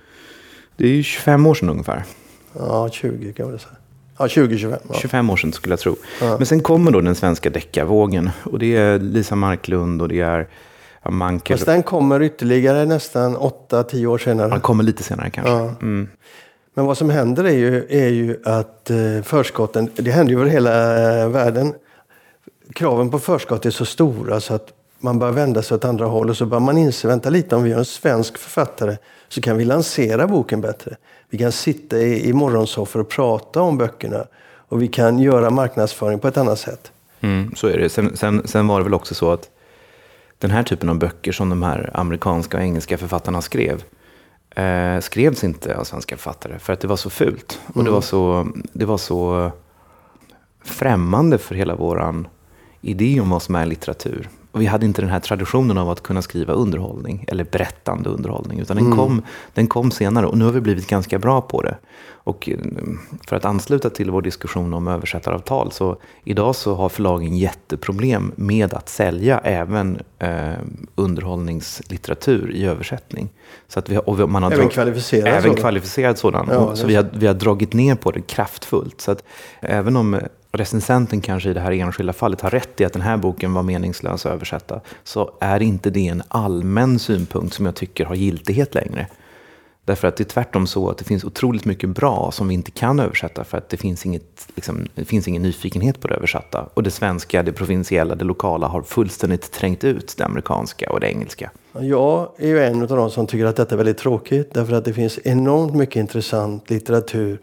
det 0.77 0.85
är 0.85 0.89
ju 0.89 1.03
25 1.03 1.47
år 1.47 1.55
sedan 1.55 1.71
ungefär. 1.71 2.05
Ja, 2.59 2.89
20 2.89 3.33
kan 3.33 3.51
man 3.51 3.59
säga. 3.59 3.77
Ja, 4.23 4.27
20-25. 4.27 4.79
Ja. 4.89 4.95
25 4.95 5.31
år 5.31 5.37
sedan 5.37 5.53
skulle 5.53 5.73
jag 5.73 5.81
tro. 5.81 5.97
Ja. 6.21 6.37
Men 6.37 6.47
sen 6.47 6.61
kommer 6.61 6.91
då 6.91 7.01
den 7.01 7.15
svenska 7.15 7.51
deckarvågen. 7.51 8.31
Och 8.45 8.59
det 8.59 8.77
är 8.77 8.99
Lisa 8.99 9.37
Marklund 9.37 10.03
och 10.03 10.09
det 10.09 10.21
är 10.21 10.49
Mankel. 11.11 11.57
Fast 11.57 11.67
den 11.67 11.83
kommer 11.83 12.23
ytterligare 12.23 12.85
nästan 12.85 13.37
8-10 13.37 14.07
år 14.07 14.19
senare. 14.19 14.49
Den 14.49 14.61
kommer 14.61 14.85
lite 14.85 15.03
senare 15.03 15.31
kanske. 15.31 15.53
Ja. 15.53 15.75
Mm. 15.83 16.09
Men 16.75 16.87
vad 16.87 16.99
som 16.99 17.11
händer 17.11 17.45
är 17.45 17.57
ju, 17.57 17.87
är 17.89 18.09
ju 18.09 18.37
att 18.45 18.91
eh, 18.91 19.23
förskotten, 19.23 19.91
det 19.95 20.11
händer 20.11 20.33
ju 20.33 20.41
över 20.41 20.51
hela 20.51 21.21
eh, 21.21 21.29
världen. 21.29 21.75
Kraven 22.75 23.11
på 23.11 23.19
förskott 23.19 23.67
är 23.67 23.71
så 23.71 23.85
stora 23.85 24.41
så 24.41 24.55
att 24.55 24.69
man 24.99 25.19
bör 25.19 25.31
vända 25.31 25.63
sig 25.63 25.75
åt 25.75 25.85
andra 25.85 26.07
håll 26.07 26.31
och 26.31 26.37
så 26.37 26.47
bör 26.47 26.61
man 26.61 26.79
inse, 26.79 27.09
vänta 27.09 27.31
lite, 27.31 27.57
om 27.57 27.63
vi 27.63 27.73
har 27.73 27.79
en 27.79 27.85
svensk 27.85 28.39
författare 28.39 28.97
så 29.33 29.41
kan 29.41 29.57
vi 29.57 29.65
lansera 29.65 30.27
boken 30.27 30.61
bättre. 30.61 30.97
Vi 31.29 31.39
kan 31.39 31.53
sitta 31.53 31.99
i, 31.99 32.29
i 32.29 32.33
morgonsoffor 32.33 33.01
och 33.01 33.09
prata 33.09 33.61
om 33.61 33.79
böckerna. 33.79 34.27
Och 34.69 34.83
vi 34.83 34.89
kan 34.89 35.19
göra 35.19 35.51
marknadsföring 35.51 36.19
på 36.19 36.29
ett 36.29 36.37
annat 36.37 36.59
sätt. 36.59 36.93
Mm, 37.21 37.55
så 37.55 37.67
är 37.67 37.79
det. 37.79 37.89
Sen, 37.89 38.17
sen, 38.17 38.43
sen, 38.45 38.67
var 38.67 38.79
det 38.79 38.85
väl 38.85 38.95
också 38.95 39.15
så 39.15 39.33
att 39.33 39.51
den 40.39 40.51
här 40.51 40.63
typen 40.63 40.89
av 40.89 40.99
böcker 40.99 41.33
som 41.33 41.49
de 41.49 41.63
här 41.63 41.91
amerikanska 41.95 42.57
och 42.57 42.63
engelska 42.63 42.99
författarna 42.99 43.43
skrev 43.43 43.85
eh, 44.51 45.01
skrevs 45.01 45.45
inte 45.45 45.77
av 45.77 45.85
svenska 45.85 46.17
författare 46.17 46.59
för 46.59 46.73
att 46.73 46.81
det 46.81 46.89
var 46.89 46.97
så 46.97 47.11
fult. 47.11 47.61
Och 47.67 47.77
mm. 47.77 47.85
det, 47.85 47.91
var 47.91 48.01
så, 48.01 48.49
det 48.73 48.85
var 48.85 48.99
så 48.99 49.51
främmande 50.65 51.39
för 51.39 51.55
hela 51.55 51.75
våran 51.75 52.29
idé 52.81 53.21
om 53.21 53.31
vad 53.31 53.43
som 53.43 53.55
är 53.55 53.67
litteratur. 53.67 54.29
Vi 54.55 54.67
hade 54.67 54.87
inte 54.87 55.03
den 55.03 55.11
här 55.11 55.21
traditionen 55.21 55.79
av 55.79 55.91
att 55.91 56.03
kunna 56.03 56.23
skriva 56.23 56.53
underhållning, 56.53 57.25
eller 57.29 57.45
berättande 57.45 58.11
underhållning, 58.11 58.61
utan 58.61 58.77
den, 58.77 58.87
mm. 58.87 58.99
kom, 58.99 59.23
den 59.55 59.67
kom 59.67 59.91
senare 59.91 60.27
och 60.27 60.39
nu 60.39 60.45
har 60.45 60.53
vi 60.53 60.61
blivit 60.61 60.89
ganska 60.89 61.19
bra 61.19 61.41
på 61.41 61.63
det. 61.63 61.77
Och 62.25 62.49
eh, 62.49 62.59
för 63.29 63.37
att 63.37 63.45
ansluta 63.45 63.91
till 63.91 64.11
vår 64.11 64.23
diskussion 64.23 64.75
om 64.75 64.89
översättaravtal, 64.89 65.73
så 65.73 65.97
idag 66.25 66.57
så 66.57 66.75
har 66.75 66.89
förlagen 66.89 67.37
jätteproblem 67.37 68.33
med 68.37 68.75
att 68.75 68.89
sälja 68.89 69.39
även 69.39 70.01
eh, 70.19 70.53
underhållningslitteratur 70.95 72.51
i 72.51 72.65
översättning. 72.65 73.29
Så 73.69 73.79
att 73.79 73.89
vi 73.89 73.95
har, 73.95 74.09
och 74.09 74.31
man 74.31 74.43
har 74.43 74.53
även 74.53 74.69
kvalificerad 74.69 75.29
även 75.29 75.43
sådan? 75.43 75.57
kvalificerad 75.57 76.19
sådan. 76.19 76.49
Ja, 76.51 76.77
så 76.77 76.87
vi 76.87 76.95
har, 76.95 77.07
vi 77.13 77.27
har 77.27 77.35
dragit 77.35 77.73
ner 77.73 77.95
på 77.95 78.11
det 78.11 78.21
kraftfullt. 78.21 79.01
Så 79.01 79.11
att 79.11 79.25
även 79.61 79.97
om 79.97 80.21
recensenten 80.53 81.21
kanske 81.21 81.51
i 81.51 81.53
det 81.53 81.61
här 81.61 81.73
enskilda 81.73 82.13
fallet 82.13 82.41
har 82.41 82.51
rätt 82.51 82.81
i 82.81 82.85
att 82.85 82.93
den 82.93 83.03
här 83.03 83.17
boken 83.17 83.55
var 83.55 83.63
meningslös 83.63 84.27
att 84.27 84.33
översätta, 84.33 84.81
så 85.05 85.31
är 85.41 85.63
inte 85.63 85.91
det 85.91 86.09
en 86.09 86.23
allmän 86.29 86.99
synpunkt 86.99 87.55
som 87.55 87.67
jag 87.67 87.75
tycker 87.75 88.05
har 88.05 88.15
giltighet 88.15 88.75
längre. 88.75 89.07
Därför 89.85 90.09
att 90.09 90.17
det 90.17 90.23
är 90.23 90.29
tvärtom 90.29 90.67
så 90.67 90.91
att 90.91 90.99
det 90.99 91.05
finns 91.05 91.25
otroligt 91.25 91.65
mycket 91.65 91.89
bra 91.89 92.31
som 92.33 92.49
vi 92.49 92.55
inte 92.55 92.71
kan 92.71 93.01
översätta 93.01 93.45
för 93.45 93.59
att 93.59 93.69
det 93.69 93.77
finns, 93.77 94.07
inget, 94.07 94.49
liksom, 94.55 94.87
det 94.95 95.05
finns 95.05 95.29
ingen 95.29 95.43
nyfikenhet 95.43 96.01
på 96.01 96.09
det 96.09 96.15
översatta. 96.15 96.69
Och 96.75 96.83
det 96.83 96.91
svenska, 96.91 97.43
det 97.43 97.53
provinsiella, 97.53 98.15
det 98.15 98.25
lokala 98.25 98.67
har 98.67 98.83
fullständigt 98.83 99.53
trängt 99.53 99.85
ut 99.85 100.15
det 100.17 100.25
amerikanska 100.25 100.91
och 100.91 101.01
det 101.01 101.07
engelska. 101.07 101.51
Jag 101.73 102.29
är 102.39 102.47
ju 102.47 102.63
en 102.63 102.83
av 102.83 102.89
de 102.89 103.11
som 103.11 103.27
tycker 103.27 103.45
att 103.45 103.57
detta 103.57 103.75
är 103.75 103.77
väldigt 103.77 103.99
tråkigt 103.99 104.55
därför 104.55 104.73
att 104.73 104.85
det 104.85 104.93
finns 104.93 105.19
enormt 105.25 105.75
mycket 105.75 105.97
intressant 105.97 106.71
litteratur 106.71 107.41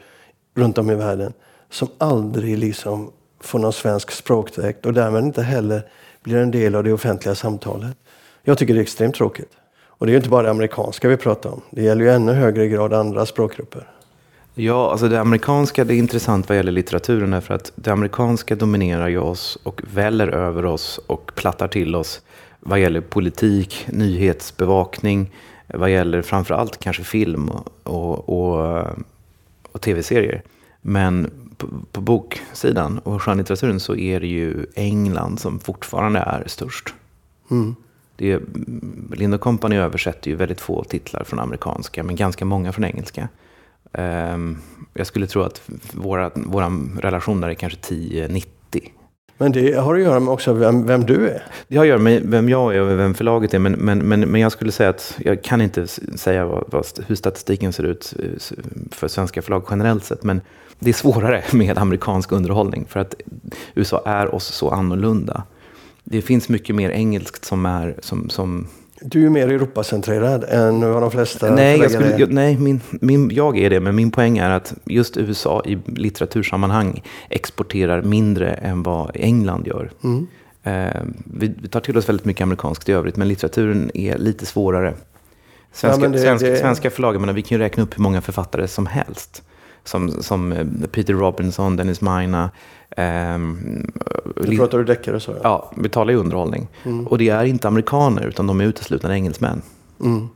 runt 0.55 0.77
om 0.77 0.89
i 0.89 0.95
världen 0.95 1.33
som 1.69 1.87
aldrig 1.97 2.57
liksom 2.57 3.11
får 3.39 3.59
någon 3.59 3.73
svensk 3.73 4.11
språkdräkt 4.11 4.85
och 4.85 4.93
därmed 4.93 5.23
inte 5.23 5.41
heller 5.41 5.85
blir 6.23 6.37
en 6.37 6.51
del 6.51 6.75
av 6.75 6.83
det 6.83 6.93
offentliga 6.93 7.35
samtalet. 7.35 7.97
Jag 8.43 8.57
tycker 8.57 8.73
det 8.73 8.79
är 8.79 8.81
extremt 8.81 9.15
tråkigt. 9.15 9.51
Och 9.81 10.05
det 10.05 10.09
är 10.09 10.13
ju 10.13 10.17
inte 10.17 10.29
bara 10.29 10.43
det 10.43 10.51
amerikanska 10.51 11.07
vi 11.07 11.17
pratar 11.17 11.49
om. 11.49 11.61
Det 11.69 11.83
gäller 11.83 12.05
ju 12.05 12.11
ännu 12.11 12.31
högre 12.31 12.67
grad 12.67 12.93
andra 12.93 13.25
språkgrupper. 13.25 13.87
Ja, 14.53 14.91
alltså 14.91 15.07
det 15.07 15.19
amerikanska 15.19 15.83
det 15.83 15.93
är 15.93 15.97
intressant 15.97 16.49
vad 16.49 16.57
gäller 16.57 16.71
litteraturen 16.71 17.31
därför 17.31 17.53
att 17.53 17.71
det 17.75 17.91
amerikanska 17.91 18.55
dominerar 18.55 19.07
ju 19.07 19.19
oss 19.19 19.57
och 19.63 19.81
väller 19.93 20.27
över 20.27 20.65
oss 20.65 20.99
och 21.07 21.31
plattar 21.35 21.67
till 21.67 21.95
oss 21.95 22.21
vad 22.59 22.79
gäller 22.79 23.01
politik, 23.01 23.85
nyhetsbevakning, 23.87 25.31
vad 25.67 25.91
gäller 25.91 26.21
framförallt 26.21 26.79
kanske 26.79 27.03
film 27.03 27.49
och, 27.49 27.69
och, 27.83 28.29
och 28.29 28.77
eh, 28.77 28.87
tv-serier. 29.79 30.41
Men 30.81 31.31
på, 31.59 31.67
på 31.91 32.01
boksidan 32.01 32.99
och 32.99 33.21
skönlitteraturen 33.21 33.79
så 33.79 33.95
är 33.95 34.19
det 34.19 34.27
ju 34.27 34.65
England 34.75 35.39
som 35.39 35.59
fortfarande 35.59 36.19
är 36.19 36.43
störst. 36.47 36.93
Mm. 37.51 37.75
Det 38.15 38.31
är, 38.31 38.41
Linda 39.15 39.37
Company 39.37 39.75
översätter 39.75 40.31
ju 40.31 40.37
väldigt 40.37 40.61
få 40.61 40.83
titlar 40.83 41.23
från 41.23 41.39
amerikanska, 41.39 42.03
men 42.03 42.15
ganska 42.15 42.45
många 42.45 42.71
från 42.71 42.85
engelska. 42.85 43.29
Um, 43.91 44.57
jag 44.93 45.07
skulle 45.07 45.27
tro 45.27 45.41
att 45.41 45.61
våra, 45.93 46.31
våra 46.35 46.69
relation 47.01 47.41
där 47.41 47.49
är 47.49 47.53
kanske 47.53 47.79
10-90. 47.79 48.45
Men 49.41 49.51
det 49.51 49.73
har 49.73 49.95
att 49.95 50.01
göra 50.01 50.19
med 50.19 50.33
också 50.33 50.53
vem, 50.53 50.85
vem 50.85 51.05
du 51.05 51.29
är? 51.29 51.43
Det 51.67 51.77
har 51.77 51.83
att 51.83 51.89
göra 51.89 51.99
med 51.99 52.21
vem 52.25 52.49
jag 52.49 52.75
är 52.75 52.81
och 52.81 52.99
vem 52.99 53.13
förlaget 53.13 53.53
är. 53.53 53.59
Men, 53.59 53.71
men, 53.71 53.99
men, 53.99 54.19
men 54.19 54.41
jag 54.41 54.51
skulle 54.51 54.71
säga 54.71 54.89
att 54.89 55.17
jag 55.17 55.43
kan 55.43 55.61
inte 55.61 55.87
säga 55.87 56.45
vad, 56.45 56.63
vad, 56.67 56.85
hur 57.07 57.15
statistiken 57.15 57.73
ser 57.73 57.83
ut 57.83 58.13
eh, 58.19 58.57
för 58.91 59.07
svenska 59.07 59.41
förlag 59.41 59.63
generellt 59.69 60.03
sett. 60.03 60.23
Men 60.23 60.41
det 60.79 60.89
är 60.89 60.93
svårare 60.93 61.43
med 61.53 61.77
amerikansk 61.77 62.31
underhållning 62.31 62.85
för 62.89 62.99
att 62.99 63.15
USA 63.75 64.01
är 64.05 64.35
oss 64.35 64.45
så 64.45 64.69
annorlunda. 64.69 65.43
Det 66.03 66.21
finns 66.21 66.49
mycket 66.49 66.75
mer 66.75 66.89
engelskt 66.89 67.45
som 67.45 67.65
är 67.65 67.95
som, 67.99 68.29
som 68.29 68.67
du 69.01 69.25
är 69.25 69.29
mer 69.29 69.47
Europacentrerad 69.47 70.45
än 70.49 70.93
vad 70.93 71.01
de 71.01 71.11
flesta 71.11 71.51
Nej, 71.51 71.79
jag, 71.79 71.91
skulle, 71.91 72.17
jag, 72.17 72.31
nej 72.31 72.57
min, 72.57 72.81
min, 72.89 73.29
jag 73.33 73.57
är 73.57 73.69
det, 73.69 73.79
men 73.79 73.95
min 73.95 74.11
poäng 74.11 74.37
är 74.37 74.49
att 74.49 74.73
just 74.85 75.17
USA 75.17 75.63
i 75.65 75.77
litteratursammanhang 75.85 77.03
exporterar 77.29 78.01
mindre 78.01 78.53
än 78.53 78.83
vad 78.83 79.11
England 79.13 79.67
gör. 79.67 79.91
Mm. 80.03 80.27
Eh, 80.63 81.01
vi, 81.23 81.53
vi, 81.61 81.67
tar 81.67 81.79
till 81.79 81.97
oss 81.97 82.09
väldigt 82.09 82.25
mycket 82.25 82.43
amerikanskt 82.43 82.89
i 82.89 82.91
övrigt, 82.91 83.15
men 83.15 83.27
litteraturen 83.27 83.91
är 83.93 84.17
lite 84.17 84.45
svårare. 84.45 84.93
Svenska, 85.71 86.03
ja, 86.03 86.09
det, 86.09 86.19
svenska, 86.19 86.49
det... 86.49 86.57
svenska 86.57 86.89
förlag, 86.89 87.19
menar, 87.19 87.33
vi 87.33 87.41
kan 87.41 87.57
ju 87.57 87.63
räkna 87.63 87.83
upp 87.83 87.97
hur 87.97 88.03
många 88.03 88.21
författare 88.21 88.67
som 88.67 88.85
helst. 88.85 89.43
Som, 89.83 90.23
som 90.23 90.51
eh, 90.51 90.67
Peter 90.91 91.13
Robinson, 91.13 91.75
Dennis 91.75 92.01
Mina, 92.01 92.49
Um, 92.99 93.91
du 94.35 94.57
pratar 94.57 94.77
du 94.77 94.83
deckare 94.83 95.19
så? 95.19 95.31
Ja. 95.31 95.39
ja, 95.43 95.71
vi 95.77 95.89
talar 95.89 96.11
ju 96.11 96.19
underhållning. 96.19 96.67
Mm. 96.83 97.07
Och 97.07 97.17
det 97.17 97.29
är 97.29 97.43
inte 97.43 97.67
amerikaner 97.67 98.27
utan 98.27 98.47
de 98.47 98.61
är 98.61 98.65
uteslutande 98.65 99.15
engelsmän. 99.15 99.61
Mm. 100.01 100.29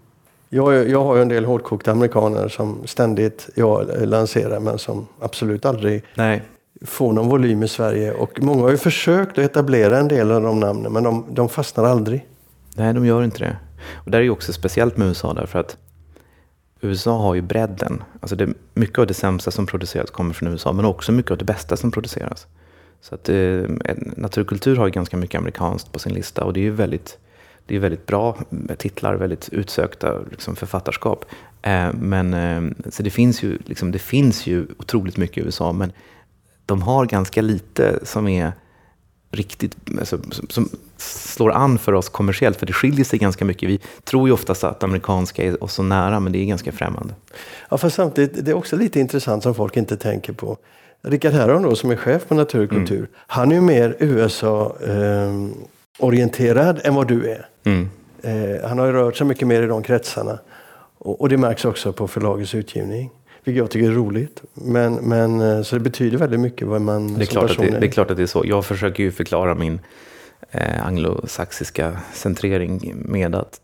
Jag, 0.49 0.89
jag 0.89 1.04
har 1.04 1.15
ju 1.15 1.21
en 1.21 1.28
del 1.28 1.45
hårdkokta 1.45 1.91
amerikaner 1.91 2.47
som 2.47 2.78
ständigt 2.86 3.49
jag 3.56 3.88
lanserar 4.06 4.60
men 4.60 4.80
som 4.80 5.08
absolut 5.19 5.65
aldrig 5.65 6.04
Nej. 6.15 6.43
får 6.82 7.13
någon 7.13 7.30
volym 7.30 7.63
i 7.63 7.67
Sverige. 7.67 8.13
Och 8.13 8.41
många 8.41 8.62
har 8.62 8.71
ju 8.71 8.78
försökt 8.78 9.32
att 9.32 9.45
etablera 9.45 9.97
en 9.97 10.08
del 10.08 10.32
av 10.32 10.41
de 10.41 10.60
namnen 10.60 10.93
men 10.93 11.04
de, 11.04 11.26
de 11.30 11.49
fastnar 11.49 11.84
aldrig. 11.84 12.28
Nej, 12.76 12.93
de 12.93 13.06
gör 13.06 13.23
inte 13.23 13.39
det. 13.39 13.58
Och 13.93 14.12
det 14.12 14.17
är 14.17 14.21
ju 14.21 14.30
också 14.30 14.54
speciellt 14.54 14.97
med 14.97 15.08
USA 15.08 15.34
därför 15.34 15.60
att 15.60 15.78
USA 16.84 17.17
har 17.17 17.36
ju 17.36 17.41
bredden. 17.41 18.04
Alltså 18.19 18.36
det, 18.36 18.54
mycket 18.74 19.00
av 19.00 19.08
det 19.08 19.13
sämsta 19.13 19.52
som 19.52 19.65
produceras 19.65 20.12
kommer 20.12 20.34
från 20.34 20.50
USA, 20.50 20.74
men 20.74 20.86
också 20.86 21.12
mycket 21.12 21.32
av 21.32 21.38
det 21.38 21.46
bästa 21.46 21.78
som 21.78 21.91
produceras. 21.91 22.48
Så 23.02 23.15
att, 23.15 23.30
eh, 23.30 23.63
naturkultur 24.17 24.76
har 24.76 24.86
ju 24.86 24.91
ganska 24.91 25.17
mycket 25.17 25.38
amerikanskt 25.38 25.91
på 25.91 26.00
sin 26.00 26.13
lista 26.13 26.43
och 26.43 26.54
det 26.54 26.60
är 26.60 26.63
ju 26.63 26.72
väldigt, 26.72 27.17
det 27.65 27.76
är 27.76 27.80
väldigt 27.80 28.06
bra 28.06 28.38
titlar, 28.78 29.15
väldigt 29.15 29.50
utsökta 29.50 30.19
liksom, 30.32 30.56
författarskap. 30.56 31.26
Eh, 31.62 31.93
men, 31.93 32.34
eh, 32.34 32.89
så 32.89 33.04
det 33.04 33.10
finns, 33.10 33.43
ju, 33.43 33.58
liksom, 33.65 33.91
det 33.91 34.00
finns 34.00 34.48
ju 34.48 34.67
otroligt 34.78 35.17
mycket 35.17 35.38
i 35.38 35.41
USA, 35.41 35.72
men 35.72 35.91
de 36.65 36.82
har 36.82 37.06
ganska 37.06 37.41
lite 37.41 38.00
som 38.04 38.28
är 38.28 38.52
riktigt, 39.34 39.76
alltså, 40.00 40.19
som, 40.32 40.48
som, 40.50 40.69
slår 40.98 41.52
an 41.52 41.78
för 41.78 41.93
oss 41.93 42.10
kommersiellt, 42.10 42.58
för 42.58 42.65
det 42.65 42.74
skiljer 42.74 43.06
sig 43.06 43.19
ganska 43.19 43.46
mycket. 43.46 43.69
Vi 43.69 43.80
tror 44.04 44.28
ju 44.28 44.34
oftast 44.34 44.63
att 44.63 44.84
amerikanska 44.84 45.43
är 45.43 45.63
oss 45.63 45.74
så 45.74 45.84
nära, 45.84 46.19
men 46.19 46.34
det 46.34 46.39
är 46.39 46.46
ganska 46.46 46.72
främmande. 46.72 47.13
Ja, 47.69 47.78
fast 47.78 47.96
samtidigt, 47.96 48.46
det 48.46 48.52
är 48.52 48.56
också 48.56 48.76
lite 48.76 49.00
intressant 49.00 49.43
som 49.43 49.56
folk 49.56 49.78
inte 49.78 49.98
tänker 49.98 50.34
på. 50.34 50.58
Rickard 51.02 51.34
Herron 51.34 51.63
då, 51.63 51.76
som 51.76 51.91
är 51.91 51.96
chef 51.96 52.28
på 52.28 52.36
Natur 52.36 52.63
och 52.63 52.69
kultur, 52.69 52.98
mm. 52.98 53.10
han 53.15 53.52
är 53.52 53.56
ju 53.56 53.62
mer 53.62 53.96
USA-orienterad 54.00 56.78
eh, 56.78 56.88
än 56.88 56.96
vad 56.96 57.08
du 57.08 57.30
är. 57.30 57.48
Mm. 57.63 57.89
Eh, 58.22 58.69
han 58.69 58.80
har 58.80 58.86
ju 58.86 58.91
rört 58.91 59.15
sig 59.15 59.28
mycket 59.28 59.48
mer 59.48 59.63
i 59.63 59.65
de 59.65 59.84
kretsarna. 59.84 60.39
Och, 60.98 61.22
och 61.22 61.30
det 61.30 61.38
märks 61.38 61.65
också 61.65 61.93
på 61.93 62.08
förlagets 62.08 62.56
utgivning. 62.56 63.12
Vilket 63.44 63.60
jag 63.60 63.72
tycker 63.72 63.90
är 63.90 63.94
roligt. 63.94 64.42
Men, 64.54 64.94
men, 64.94 65.42
eh, 65.42 65.62
så 65.62 65.76
det 65.76 65.82
betyder 65.82 66.18
väldigt 66.18 66.40
mycket 66.40 66.68
vad 66.68 66.82
man 66.82 67.14
det 67.14 67.24
är, 67.24 67.26
klart 67.26 67.52
att 67.52 67.58
det, 67.58 67.68
är. 67.68 67.80
det 67.80 67.88
är 67.88 67.92
klart 67.92 68.12
att 68.12 68.18
det 68.18 68.24
är 68.24 68.28
så. 68.28 68.44
Jag 68.46 68.66
försöker 68.66 69.04
ju 69.04 69.12
förklara 69.12 69.56
min 69.56 69.80
eh, 70.52 70.88
anglosaxiska 70.88 72.00
centrering 72.14 72.94
med 72.96 73.36
att 73.36 73.60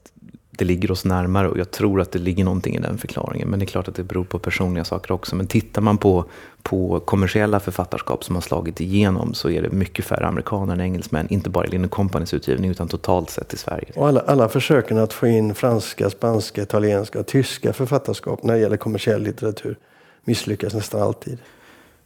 det 0.60 0.66
ligger 0.66 0.92
oss 0.92 1.06
närmare 1.06 1.50
och 1.50 1.58
jag 1.58 1.72
tror 1.72 2.02
att 2.02 2.12
det 2.12 2.20
ligger 2.20 2.44
någonting 2.44 2.76
i 2.76 2.80
den 2.80 2.98
förklaringen. 2.98 3.48
Men 3.50 3.60
det 3.60 3.66
är 3.66 3.68
klart 3.68 3.88
att 3.88 3.96
det 3.96 4.04
beror 4.04 4.24
på 4.24 4.40
personliga 4.40 4.84
saker 4.84 5.12
också. 5.12 5.36
Men 5.36 5.48
tittar 5.48 5.82
man 5.82 5.98
på, 5.98 6.26
på 6.64 7.00
kommersiella 7.00 7.60
författarskap 7.60 8.24
som 8.24 8.36
har 8.36 8.42
slagit 8.42 8.82
igenom 8.82 9.34
så 9.34 9.50
är 9.50 9.62
det 9.62 9.72
mycket 9.72 10.06
färre 10.06 10.28
amerikaner 10.28 10.74
än 10.74 10.82
engelsmän. 10.82 11.28
Inte 11.30 11.50
bara 11.50 11.66
i 11.66 11.70
Linne 11.70 11.88
Companys 11.88 12.34
utgivning 12.34 12.72
utan 12.72 12.88
totalt 12.88 13.30
sett 13.30 13.54
i 13.54 13.58
Sverige. 13.58 13.92
Och 13.96 14.08
alla, 14.08 14.20
alla 14.20 14.50
försöken 14.50 14.98
att 14.98 15.14
få 15.14 15.28
in 15.28 15.56
franska, 15.56 16.10
spanska, 16.10 16.62
italienska 16.62 17.20
och 17.20 17.28
tyska 17.28 17.74
författarskap 17.74 18.44
när 18.44 18.54
det 18.54 18.60
gäller 18.60 18.78
kommersiell 18.78 19.22
litteratur 19.22 19.78
misslyckas 20.24 20.74
nästan 20.74 21.02
alltid. 21.02 21.38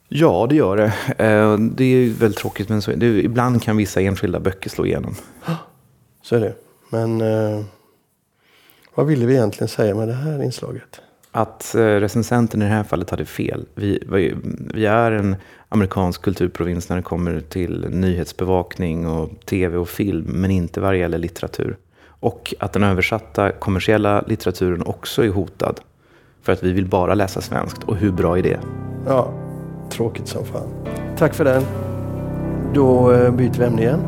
Ja, 0.07 0.47
det 0.49 0.55
gör 0.55 0.77
det. 0.77 0.93
Eh, 1.25 1.57
det 1.57 1.85
är 1.85 2.09
väldigt 2.09 2.39
tråkigt, 2.39 2.69
men 2.69 2.81
så, 2.81 2.91
det, 2.91 3.05
ibland 3.05 3.63
kan 3.63 3.77
vissa 3.77 4.01
enskilda 4.01 4.39
böcker 4.39 4.69
slå 4.69 4.85
igenom. 4.85 5.15
Så 6.21 6.35
är 6.35 6.39
det. 6.39 6.53
Men 6.89 7.21
eh, 7.21 7.63
vad 8.95 9.05
ville 9.05 9.25
vi 9.25 9.33
egentligen 9.33 9.67
säga 9.67 9.95
med 9.95 10.07
det 10.07 10.13
här 10.13 10.43
inslaget? 10.43 11.01
Att 11.31 11.75
eh, 11.75 11.79
recensenten 11.79 12.61
i 12.61 12.65
det 12.65 12.71
här 12.71 12.83
fallet 12.83 13.09
hade 13.09 13.25
fel. 13.25 13.65
Vi, 13.75 14.03
vi, 14.11 14.35
vi, 14.73 14.85
är 14.85 15.11
en 15.11 15.35
amerikansk 15.69 16.21
kulturprovins 16.21 16.89
när 16.89 16.95
det 16.95 17.03
kommer 17.03 17.39
till 17.39 17.85
nyhetsbevakning 17.89 19.07
och 19.07 19.29
tv 19.45 19.77
och 19.77 19.89
film, 19.89 20.25
men 20.27 20.51
inte 20.51 20.81
vad 20.81 20.93
det 20.93 20.97
gäller 20.97 21.17
litteratur. 21.17 21.77
Och 22.05 22.53
att 22.59 22.73
den 22.73 22.83
översatta 22.83 23.51
kommersiella 23.51 24.21
litteraturen 24.27 24.83
också 24.83 25.23
är 25.23 25.29
hotad. 25.29 25.79
För 26.41 26.53
att 26.53 26.63
vi 26.63 26.71
vill 26.71 26.85
bara 26.85 27.13
läsa 27.13 27.41
svenskt. 27.41 27.83
Och 27.83 27.95
hur 27.95 28.11
bra 28.11 28.37
är 28.37 28.43
det? 28.43 28.59
Ja, 29.07 29.33
tråkigt 29.89 30.27
som 30.27 30.45
fan. 30.45 30.67
Tack 31.17 31.33
för 31.33 31.45
den. 31.45 31.63
Då 32.73 33.11
eh, 33.11 33.31
byter 33.31 33.59
vi 33.59 33.65
ämne 33.65 33.81
igen. 33.81 33.99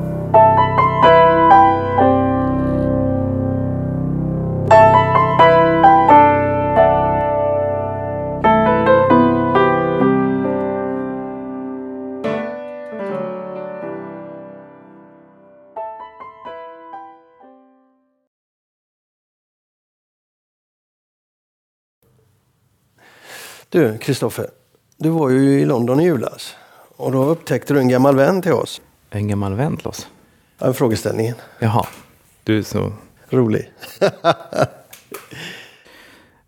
Du, 23.76 23.98
Kristoffer. 23.98 24.48
Du 24.98 25.10
var 25.10 25.30
ju 25.30 25.60
i 25.60 25.66
London 25.66 26.00
i 26.00 26.04
julas. 26.04 26.56
Och 26.98 27.12
då 27.12 27.24
upptäckte 27.26 27.74
du 27.74 27.80
en 27.80 27.88
gammal 27.88 28.16
vän 28.16 28.42
till 28.42 28.52
oss. 28.52 28.82
En 29.10 29.28
gammal 29.28 29.54
vän 29.54 29.78
till 29.78 29.88
oss? 29.88 30.08
Ja, 30.58 30.74
frågeställningen. 30.74 31.36
Jaha. 31.60 31.86
Du 32.44 32.58
är 32.58 32.62
så... 32.62 32.94
Rolig. 33.30 33.72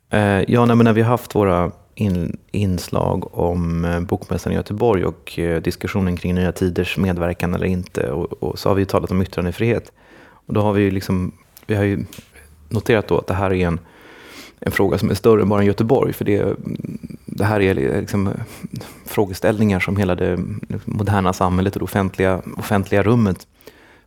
eh, 0.09 0.19
ja, 0.47 0.65
nej, 0.65 0.75
men 0.75 0.83
när 0.83 0.93
vi 0.93 1.01
har 1.01 1.09
haft 1.09 1.35
våra 1.35 1.71
in, 1.95 2.37
inslag 2.51 3.37
om 3.37 3.85
eh, 3.85 3.99
Bokmässan 3.99 4.53
i 4.53 4.55
Göteborg 4.55 5.05
och 5.05 5.39
eh, 5.39 5.61
diskussionen 5.61 6.17
kring 6.17 6.35
Nya 6.35 6.51
Tiders 6.51 6.97
medverkan 6.97 7.53
eller 7.53 7.65
inte. 7.65 8.11
Och, 8.11 8.43
och, 8.43 8.59
så 8.59 8.69
har 8.69 8.75
vi 8.75 8.85
talat 8.85 9.11
om 9.11 9.21
yttrandefrihet. 9.21 9.91
Och 10.19 10.53
då 10.53 10.61
har 10.61 10.73
vi 10.73 10.91
liksom, 10.91 11.31
vi 11.65 11.75
har 11.75 11.83
ju 11.83 12.05
noterat 12.69 13.07
då 13.07 13.17
att 13.17 13.27
det 13.27 13.33
här 13.33 13.53
är 13.53 13.67
en 13.67 13.79
en 14.59 14.71
fråga 14.71 14.97
som 14.97 15.09
är 15.09 15.13
större 15.13 15.41
än 15.41 15.49
bara 15.49 15.63
Göteborg. 15.63 16.13
För 16.13 16.25
det, 16.25 16.55
det 17.25 17.45
här 17.45 17.59
är 17.59 17.73
liksom 17.73 18.33
frågeställningar 19.05 19.79
som 19.79 19.97
hela 19.97 20.15
det 20.15 20.39
moderna 20.85 21.33
samhället 21.33 21.75
och 21.75 21.79
det 21.79 21.83
offentliga, 21.83 22.41
offentliga 22.57 23.03
rummet 23.03 23.47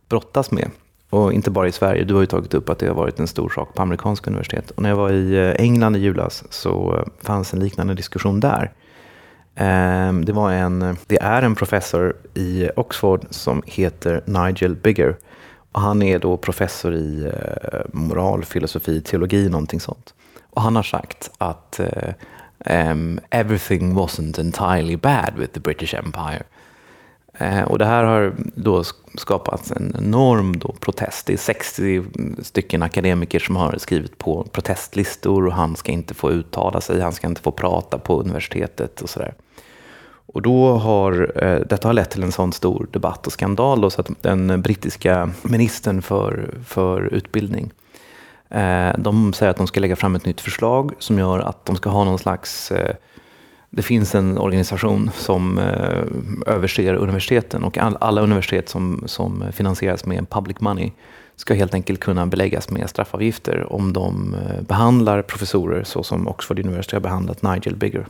brottas 0.09 0.51
med. 0.51 0.69
Och 1.09 1.33
inte 1.33 1.51
bara 1.51 1.67
i 1.67 1.71
Sverige. 1.71 2.03
Du 2.03 2.13
har 2.13 2.21
ju 2.21 2.27
tagit 2.27 2.53
upp 2.53 2.69
att 2.69 2.79
det 2.79 2.87
har 2.87 2.95
varit 2.95 3.19
en 3.19 3.27
stor 3.27 3.49
sak 3.49 3.73
på 3.73 3.81
amerikanska 3.81 4.29
universitet. 4.29 4.71
Och 4.71 4.81
när 4.81 4.89
jag 4.89 4.95
var 4.95 5.11
i 5.11 5.33
eh, 5.33 5.65
England 5.65 5.95
i 5.95 5.99
julas 5.99 6.43
så 6.49 7.05
fanns 7.21 7.53
en 7.53 7.59
liknande 7.59 7.93
diskussion 7.93 8.39
där. 8.39 8.71
Ehm, 9.55 10.25
det, 10.25 10.33
var 10.33 10.51
en, 10.51 10.97
det 11.07 11.21
är 11.21 11.41
en 11.41 11.55
professor 11.55 12.15
i 12.33 12.69
Oxford 12.75 13.25
som 13.29 13.63
heter 13.65 14.23
Nigel 14.25 14.75
Bigger. 14.75 15.17
Och 15.71 15.81
han 15.81 16.01
är 16.01 16.19
då 16.19 16.37
professor 16.37 16.95
i 16.95 17.21
moralfilosofi, 17.23 17.97
moral, 17.97 18.45
filosofi, 18.45 19.01
teologi, 19.01 19.49
någonting 19.49 19.79
sånt. 19.79 20.13
Och 20.51 20.61
han 20.61 20.75
har 20.75 20.83
sagt 20.83 21.31
att 21.37 21.79
uh, 21.79 22.13
um, 22.91 23.19
everything 23.29 23.95
wasn't 23.95 24.39
entirely 24.39 24.95
bad 24.95 25.33
with 25.37 25.53
the 25.53 25.59
British 25.59 25.93
Empire. 25.93 26.43
Uh, 27.41 27.63
och 27.63 27.79
det 27.79 27.85
här 27.85 28.03
har 28.03 28.33
då 28.55 28.83
skapat 29.17 29.71
en 29.71 29.95
enorm 29.97 30.59
då 30.59 30.75
protest. 30.79 31.25
Det 31.25 31.33
är 31.33 31.37
60 31.37 32.03
stycken 32.41 32.83
akademiker 32.83 33.39
som 33.39 33.55
har 33.55 33.77
skrivit 33.77 34.17
på 34.17 34.43
protestlistor 34.51 35.47
och 35.47 35.53
han 35.53 35.75
ska 35.75 35.91
inte 35.91 36.13
få 36.13 36.31
uttala 36.31 36.81
sig, 36.81 37.01
han 37.01 37.13
ska 37.13 37.27
inte 37.27 37.41
få 37.41 37.51
prata 37.51 37.97
på 37.97 38.19
universitetet 38.19 39.01
och 39.01 39.09
sådär. 39.09 39.33
Och 40.33 40.41
då 40.41 40.77
har 40.77 41.43
eh, 41.43 41.59
detta 41.59 41.87
har 41.87 41.93
lett 41.93 42.09
till 42.09 42.23
en 42.23 42.31
sån 42.31 42.53
stor 42.53 42.87
debatt 42.91 43.27
och 43.27 43.33
skandal 43.33 43.81
då, 43.81 43.89
så 43.89 44.01
att 44.01 44.09
den 44.21 44.61
brittiska 44.61 45.29
ministern 45.41 46.01
för, 46.01 46.49
för 46.65 47.01
utbildning 47.01 47.71
Eh, 48.51 48.89
de 48.97 49.33
säger 49.33 49.49
att 49.49 49.57
de 49.57 49.67
ska 49.67 49.79
lägga 49.79 49.95
fram 49.95 50.15
ett 50.15 50.25
nytt 50.25 50.41
förslag 50.41 50.91
som 50.99 51.19
gör 51.19 51.39
att 51.39 51.65
de 51.65 51.75
ska 51.75 51.89
ha 51.89 52.03
någon 52.03 52.19
slags 52.19 52.71
eh, 52.71 52.95
det 53.69 53.81
finns 53.81 54.15
en 54.15 54.37
organisation 54.37 55.11
som 55.15 55.57
eh, 55.57 56.53
överser 56.55 56.93
universiteten 56.93 57.63
och 57.63 57.77
alla 57.77 58.21
universitet 58.21 58.69
som, 58.69 59.03
som 59.05 59.43
finansieras 59.51 60.05
med 60.05 60.29
public 60.29 60.59
money 60.59 60.91
ska 61.35 61.53
helt 61.53 61.73
enkelt 61.73 61.99
kunna 61.99 62.25
beläggas 62.25 62.69
med 62.69 62.89
straffavgifter 62.89 63.73
om 63.73 63.93
de 63.93 64.35
behandlar 64.67 65.21
professorer 65.21 65.83
så 65.83 66.03
som 66.03 66.27
Oxford 66.27 66.59
University 66.59 66.95
har 66.95 67.01
behandlat 67.01 67.41
Nigel 67.41 67.75
Bigger. 67.75 68.07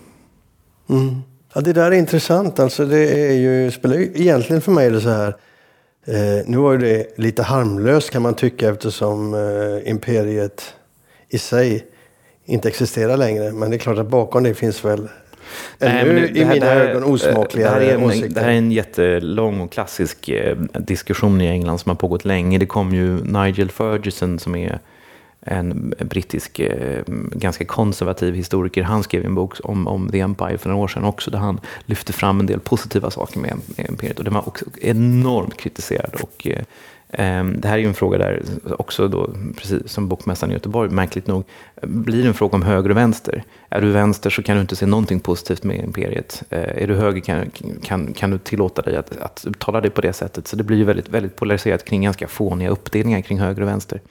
Mm. 0.89 1.21
Ja, 1.53 1.61
det 1.61 1.73
där 1.73 1.91
är 1.91 1.95
intressant. 1.95 2.59
Alltså, 2.59 2.85
det 2.85 3.29
är 3.29 3.33
ju, 3.33 3.71
spelar 3.71 3.95
ju, 3.95 4.11
egentligen 4.15 4.61
för 4.61 4.71
mig 4.71 4.87
är 4.87 4.91
det 4.91 5.01
så 5.01 5.09
här. 5.09 5.35
Eh, 6.05 6.45
nu 6.45 6.57
var 6.57 6.77
det 6.77 7.17
lite 7.19 7.43
harmlöst 7.43 8.09
kan 8.09 8.21
man 8.21 8.33
tycka 8.33 8.69
eftersom 8.69 9.33
eh, 9.33 9.89
imperiet 9.91 10.73
i 11.29 11.37
sig 11.37 11.85
inte 12.45 12.67
existerar 12.67 13.17
längre. 13.17 13.51
Men 13.51 13.69
det 13.69 13.75
är 13.75 13.79
klart 13.79 13.97
att 13.97 14.07
bakom 14.09 14.43
det 14.43 14.53
finns 14.53 14.85
väl 14.85 15.07
Nej, 15.77 16.01
ännu 16.01 16.27
det 16.27 16.39
i 16.39 16.43
här- 16.43 16.53
mina 16.53 16.65
här- 16.65 16.79
ögon 16.81 17.03
osmakliga 17.03 17.65
det 17.67 17.73
här, 17.73 17.81
är 17.81 17.93
en, 17.95 18.03
åsikter. 18.03 18.29
det 18.29 18.41
här 18.41 18.49
är 18.49 18.53
en 18.57 18.71
jättelång 18.71 19.61
och 19.61 19.71
klassisk 19.71 20.29
eh, 20.29 20.57
diskussion 20.79 21.41
i 21.41 21.47
England 21.47 21.77
som 21.79 21.89
har 21.89 21.95
pågått 21.95 22.25
länge. 22.25 22.57
Det 22.57 22.65
kom 22.65 22.93
ju 22.95 23.17
Nigel 23.23 23.71
Ferguson 23.71 24.39
som 24.39 24.55
är 24.55 24.79
en 25.45 25.93
brittisk, 25.99 26.59
eh, 26.59 27.03
ganska 27.31 27.65
konservativ 27.65 28.35
historiker. 28.35 28.83
Han 28.83 29.03
skrev 29.03 29.25
en 29.25 29.35
bok 29.35 29.57
om, 29.63 29.87
om 29.87 30.09
The 30.11 30.19
Empire 30.19 30.57
för 30.57 30.69
några 30.69 30.83
år 30.83 30.87
sedan 30.87 31.03
också, 31.03 31.31
där 31.31 31.39
han 31.39 31.59
lyfte 31.85 32.13
fram 32.13 32.39
en 32.39 32.45
del 32.45 32.59
positiva 32.59 33.11
saker 33.11 33.39
med, 33.39 33.57
med 33.77 33.89
imperiet. 33.89 34.17
Och 34.17 34.23
den 34.23 34.33
var 34.33 34.47
också 34.47 34.65
enormt 34.81 35.57
kritiserad. 35.57 36.15
Och, 36.21 36.47
eh, 36.47 36.63
det 37.43 37.67
här 37.67 37.73
är 37.73 37.77
ju 37.77 37.87
en 37.87 37.93
fråga 37.93 38.17
där 38.17 38.43
också 38.77 39.07
då, 39.07 39.29
precis 39.57 39.91
som 39.91 40.07
Bokmässan 40.07 40.49
i 40.49 40.53
Göteborg, 40.53 40.89
märkligt 40.89 41.27
nog, 41.27 41.43
blir 41.81 42.21
det 42.21 42.27
en 42.27 42.33
fråga 42.33 42.55
om 42.55 42.61
höger 42.61 42.89
och 42.89 42.97
vänster. 42.97 43.43
Är 43.69 43.81
du 43.81 43.91
vänster 43.91 44.29
så 44.29 44.43
kan 44.43 44.55
du 44.55 44.61
inte 44.61 44.75
se 44.75 44.85
någonting 44.85 45.19
positivt 45.19 45.63
med 45.63 45.83
imperiet. 45.83 46.43
Eh, 46.49 46.83
är 46.83 46.87
du 46.87 46.95
höger 46.95 47.21
kan, 47.21 47.51
kan, 47.83 48.13
kan 48.13 48.31
du 48.31 48.37
tillåta 48.37 48.81
dig 48.81 48.95
att, 48.95 49.17
att 49.17 49.45
uttala 49.47 49.81
dig 49.81 49.91
på 49.91 50.01
det 50.01 50.13
sättet. 50.13 50.47
Så 50.47 50.55
det 50.55 50.63
blir 50.63 50.77
ju 50.77 50.83
väldigt, 50.83 51.09
väldigt 51.09 51.35
polariserat 51.35 51.85
kring 51.85 52.01
ganska 52.01 52.27
fåniga 52.27 52.69
uppdelningar 52.69 53.21
kring 53.21 53.39
höger 53.39 53.61
och 53.61 53.67
vänster. 53.67 54.01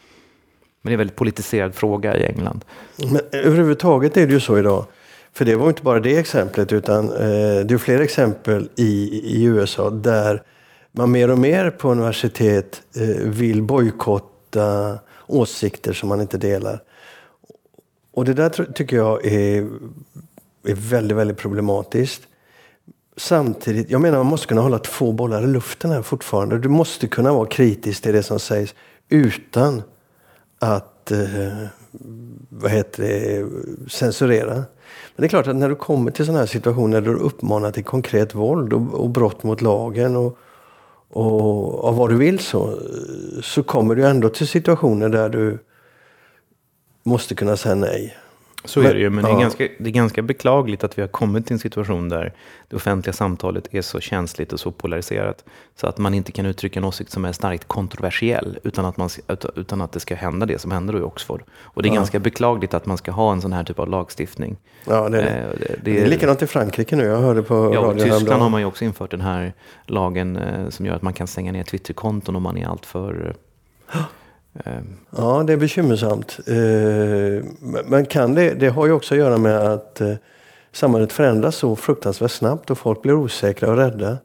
Men 0.82 0.90
det 0.90 0.92
är 0.92 0.94
en 0.94 0.98
väldigt 0.98 1.16
politiserad 1.16 1.74
fråga 1.74 2.16
i 2.16 2.24
England. 2.24 2.64
Men 2.96 3.20
överhuvudtaget 3.32 4.16
är 4.16 4.26
det 4.26 4.32
ju 4.32 4.40
så 4.40 4.58
idag. 4.58 4.84
För 5.32 5.44
det 5.44 5.56
var 5.56 5.68
inte 5.68 5.82
bara 5.82 6.00
det 6.00 6.18
exemplet 6.18 6.72
utan 6.72 7.04
eh, 7.04 7.64
det 7.64 7.74
är 7.74 7.78
fler 7.78 8.00
exempel 8.00 8.68
i, 8.76 9.20
i 9.24 9.44
USA 9.44 9.90
där 9.90 10.42
man 10.92 11.10
mer 11.10 11.30
och 11.30 11.38
mer 11.38 11.70
på 11.70 11.90
universitet 11.90 12.82
eh, 12.96 13.28
vill 13.30 13.62
bojkotta 13.62 14.98
åsikter 15.26 15.92
som 15.92 16.08
man 16.08 16.20
inte 16.20 16.38
delar. 16.38 16.82
Och 18.12 18.24
det 18.24 18.34
där 18.34 18.72
tycker 18.72 18.96
jag 18.96 19.26
är, 19.26 19.68
är 20.66 20.74
väldigt, 20.74 21.16
väldigt 21.16 21.36
problematiskt. 21.36 22.22
Samtidigt, 23.16 23.90
jag 23.90 24.00
menar 24.00 24.18
man 24.18 24.26
måste 24.26 24.46
kunna 24.46 24.60
hålla 24.60 24.78
två 24.78 25.12
bollar 25.12 25.42
i 25.42 25.46
luften 25.46 25.90
här 25.90 26.02
fortfarande. 26.02 26.58
Du 26.58 26.68
måste 26.68 27.08
kunna 27.08 27.32
vara 27.32 27.46
kritisk 27.46 28.02
till 28.02 28.12
det 28.12 28.22
som 28.22 28.40
sägs 28.40 28.74
utan 29.08 29.82
att 30.60 31.10
eh, 31.10 31.66
vad 32.48 32.70
heter 32.70 33.02
det, 33.02 33.46
censurera. 33.90 34.54
Men 34.54 34.64
det 35.16 35.24
är 35.24 35.28
klart 35.28 35.46
att 35.46 35.56
när 35.56 35.68
du 35.68 35.74
kommer 35.74 36.10
till 36.10 36.26
sådana 36.26 36.38
här 36.38 36.46
situationer 36.46 37.00
där 37.00 37.12
du 37.12 37.18
uppmanar 37.18 37.72
till 37.72 37.84
konkret 37.84 38.34
våld 38.34 38.72
och, 38.72 38.94
och 38.94 39.10
brott 39.10 39.42
mot 39.42 39.60
lagen 39.60 40.16
och, 40.16 40.38
och 41.10 41.70
och 41.84 41.96
vad 41.96 42.10
du 42.10 42.16
vill 42.16 42.38
så, 42.38 42.78
så 43.42 43.62
kommer 43.62 43.94
du 43.94 44.06
ändå 44.06 44.28
till 44.28 44.48
situationer 44.48 45.08
där 45.08 45.28
du 45.28 45.58
måste 47.02 47.34
kunna 47.34 47.56
säga 47.56 47.74
nej. 47.74 48.16
Så 48.64 48.80
Men- 48.80 48.90
är 48.90 48.94
det 48.94 49.00
ju, 49.00 49.10
men 49.10 49.24
det, 49.24 49.30
är 49.30 49.34
ja. 49.34 49.40
ganska, 49.40 49.68
det 49.78 49.90
är 49.90 49.92
ganska 49.92 50.22
beklagligt 50.22 50.84
att 50.84 50.98
vi 50.98 51.02
har 51.02 51.08
kommit 51.08 51.46
till 51.46 51.52
en 51.54 51.58
situation 51.58 52.08
där 52.08 52.32
det 52.68 52.76
offentliga 52.76 53.12
samtalet 53.12 53.68
är 53.74 53.82
så 53.82 54.00
känsligt 54.00 54.52
och 54.52 54.60
så 54.60 54.70
polariserat 54.70 55.44
så 55.76 55.86
att 55.86 55.98
man 55.98 56.14
inte 56.14 56.32
kan 56.32 56.46
uttrycka 56.46 56.78
en 56.80 56.84
åsikt 56.84 57.10
som 57.12 57.24
är 57.24 57.32
starkt 57.32 57.68
kontroversiell 57.68 58.58
utan 58.62 58.84
att, 58.84 58.96
man, 58.96 59.08
ut- 59.28 59.44
utan 59.56 59.80
att 59.80 59.92
det 59.92 60.00
ska 60.00 60.14
hända 60.14 60.46
det 60.46 60.58
som 60.58 60.70
hände 60.70 60.92
då 60.92 60.98
i 60.98 61.02
Oxford. 61.02 61.42
Och 61.62 61.82
det 61.82 61.88
är 61.88 61.90
Ja. 61.90 61.94
ganska 61.94 62.18
beklagligt 62.18 62.74
att 62.74 62.86
man 62.86 62.98
ska 62.98 63.10
ha 63.12 63.32
en 63.32 63.40
sån 63.40 63.52
här 63.52 63.64
typ 63.64 63.78
av 63.78 63.88
lagstiftning. 63.88 64.56
Ja, 64.86 65.08
det 65.08 65.22
är. 65.22 65.40
Eh, 65.42 65.54
det, 65.58 65.76
Det 65.84 66.02
är 66.02 66.06
likadant 66.08 66.42
i 66.42 66.46
Frankrike 66.46 66.96
nu. 66.96 67.04
Jag 67.04 67.18
hörde 67.18 67.42
på 67.42 67.54
Ja, 67.54 67.60
radion 67.80 67.92
Tyskland 67.94 68.12
häromdagen. 68.12 68.40
har 68.40 68.48
man 68.48 68.60
ju 68.60 68.66
också 68.66 68.84
infört 68.84 69.10
den 69.10 69.20
här 69.20 69.52
lagen 69.86 70.36
eh, 70.36 70.68
som 70.68 70.86
gör 70.86 70.94
att 70.94 71.02
man 71.02 71.12
kan 71.12 71.26
stänga 71.26 71.52
ner 71.52 71.62
Twitterkonton 71.64 72.36
om 72.36 72.42
man 72.42 72.56
är 72.58 72.66
alltför... 72.66 73.34
Eh, 73.94 74.00
Ehm. 74.54 74.96
Ja, 75.16 75.42
det 75.46 75.52
är 75.52 75.56
bekymmersamt. 75.56 76.38
Ehm, 76.46 77.56
men- 77.84 78.06
kan 78.06 78.34
det, 78.34 78.54
det 78.54 78.68
har 78.68 78.86
ju 78.86 78.92
också 78.92 79.14
att 79.14 79.18
göra 79.18 79.38
med 79.38 79.58
att 79.58 80.00
eh, 80.00 80.14
samhället 80.72 81.12
förändras 81.12 81.56
så 81.56 81.76
fruktansvärt 81.76 82.30
snabbt 82.30 82.70
och 82.70 82.78
folk 82.78 83.02
blir 83.02 83.14
osäkra 83.14 83.70
och 83.70 83.76
rädda. 83.76 84.18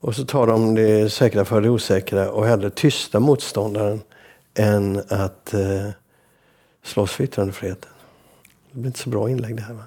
Och 0.00 0.14
så 0.14 0.24
tar 0.24 0.46
de 0.46 0.74
det 0.74 1.12
säkra 1.12 1.44
för 1.44 1.60
det 1.60 1.70
osäkra 1.70 2.30
och 2.30 2.46
hellre 2.46 2.70
tysta 2.70 3.20
motståndaren 3.20 4.00
än 4.54 5.02
att 5.08 5.54
eh, 5.54 5.88
slåss 6.82 7.12
för 7.12 7.24
yttrandefriheten. 7.24 7.90
Det 8.72 8.78
blir 8.78 8.86
inte 8.86 8.98
så 8.98 9.10
bra 9.10 9.30
inlägg 9.30 9.56
det 9.56 9.62
här 9.62 9.74
va? 9.74 9.82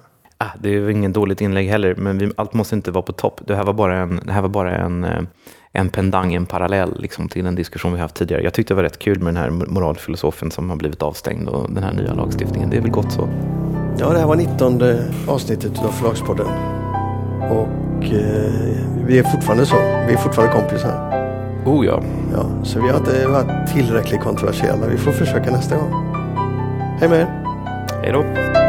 Ah, 0.48 0.58
det 0.60 0.74
är 0.74 0.90
ingen 0.90 1.12
dåligt 1.12 1.40
inlägg 1.40 1.68
heller, 1.68 1.94
men 1.94 2.18
vi, 2.18 2.30
allt 2.36 2.54
måste 2.54 2.74
inte 2.74 2.90
vara 2.90 3.02
på 3.02 3.12
topp. 3.12 3.40
Det 3.46 3.56
här 3.56 3.64
var 3.64 3.72
bara 3.72 3.96
en, 3.96 4.20
det 4.24 4.32
här 4.32 4.42
var 4.42 4.48
bara 4.48 4.76
en, 4.76 5.04
eh, 5.04 5.22
en 5.72 5.88
pendang, 5.88 6.34
en 6.34 6.46
parallell 6.46 7.00
liksom, 7.00 7.28
till 7.28 7.46
en 7.46 7.54
diskussion 7.54 7.92
vi 7.92 7.98
haft 7.98 8.14
tidigare. 8.14 8.42
Jag 8.42 8.54
tyckte 8.54 8.74
det 8.74 8.76
var 8.76 8.82
rätt 8.82 8.98
kul 8.98 9.18
med 9.18 9.34
den 9.34 9.42
här 9.42 9.50
moralfilosofen 9.50 10.50
som 10.50 10.70
har 10.70 10.76
blivit 10.76 11.02
avstängd 11.02 11.48
och 11.48 11.72
den 11.72 11.82
här 11.82 11.92
nya 11.92 12.14
lagstiftningen. 12.14 12.70
Det 12.70 12.76
är 12.76 12.80
väl 12.80 12.90
gott 12.90 13.12
så. 13.12 13.28
Ja, 13.98 14.08
det 14.08 14.18
här 14.18 14.26
var 14.26 14.36
19 14.36 14.82
avsnittet 15.28 15.78
av 15.78 15.88
Förlagspodden. 15.88 16.46
Och 17.50 18.04
eh, 18.04 18.52
vi 19.06 19.18
är 19.18 19.22
fortfarande 19.22 19.66
så. 19.66 19.76
Vi 19.76 20.12
är 20.12 20.16
fortfarande 20.16 20.54
kompisar. 20.54 21.12
Oh 21.66 21.86
ja. 21.86 22.02
Ja, 22.32 22.64
så 22.64 22.80
vi 22.80 22.88
har 22.88 22.98
inte 22.98 23.26
varit 23.26 23.72
tillräckligt 23.74 24.20
kontroversiella. 24.20 24.86
Vi 24.86 24.96
får 24.96 25.12
försöka 25.12 25.50
nästa 25.50 25.76
gång. 25.76 25.92
Hej 27.00 27.08
med 27.08 27.20
er! 27.20 27.44
Hej 28.02 28.12
då. 28.12 28.67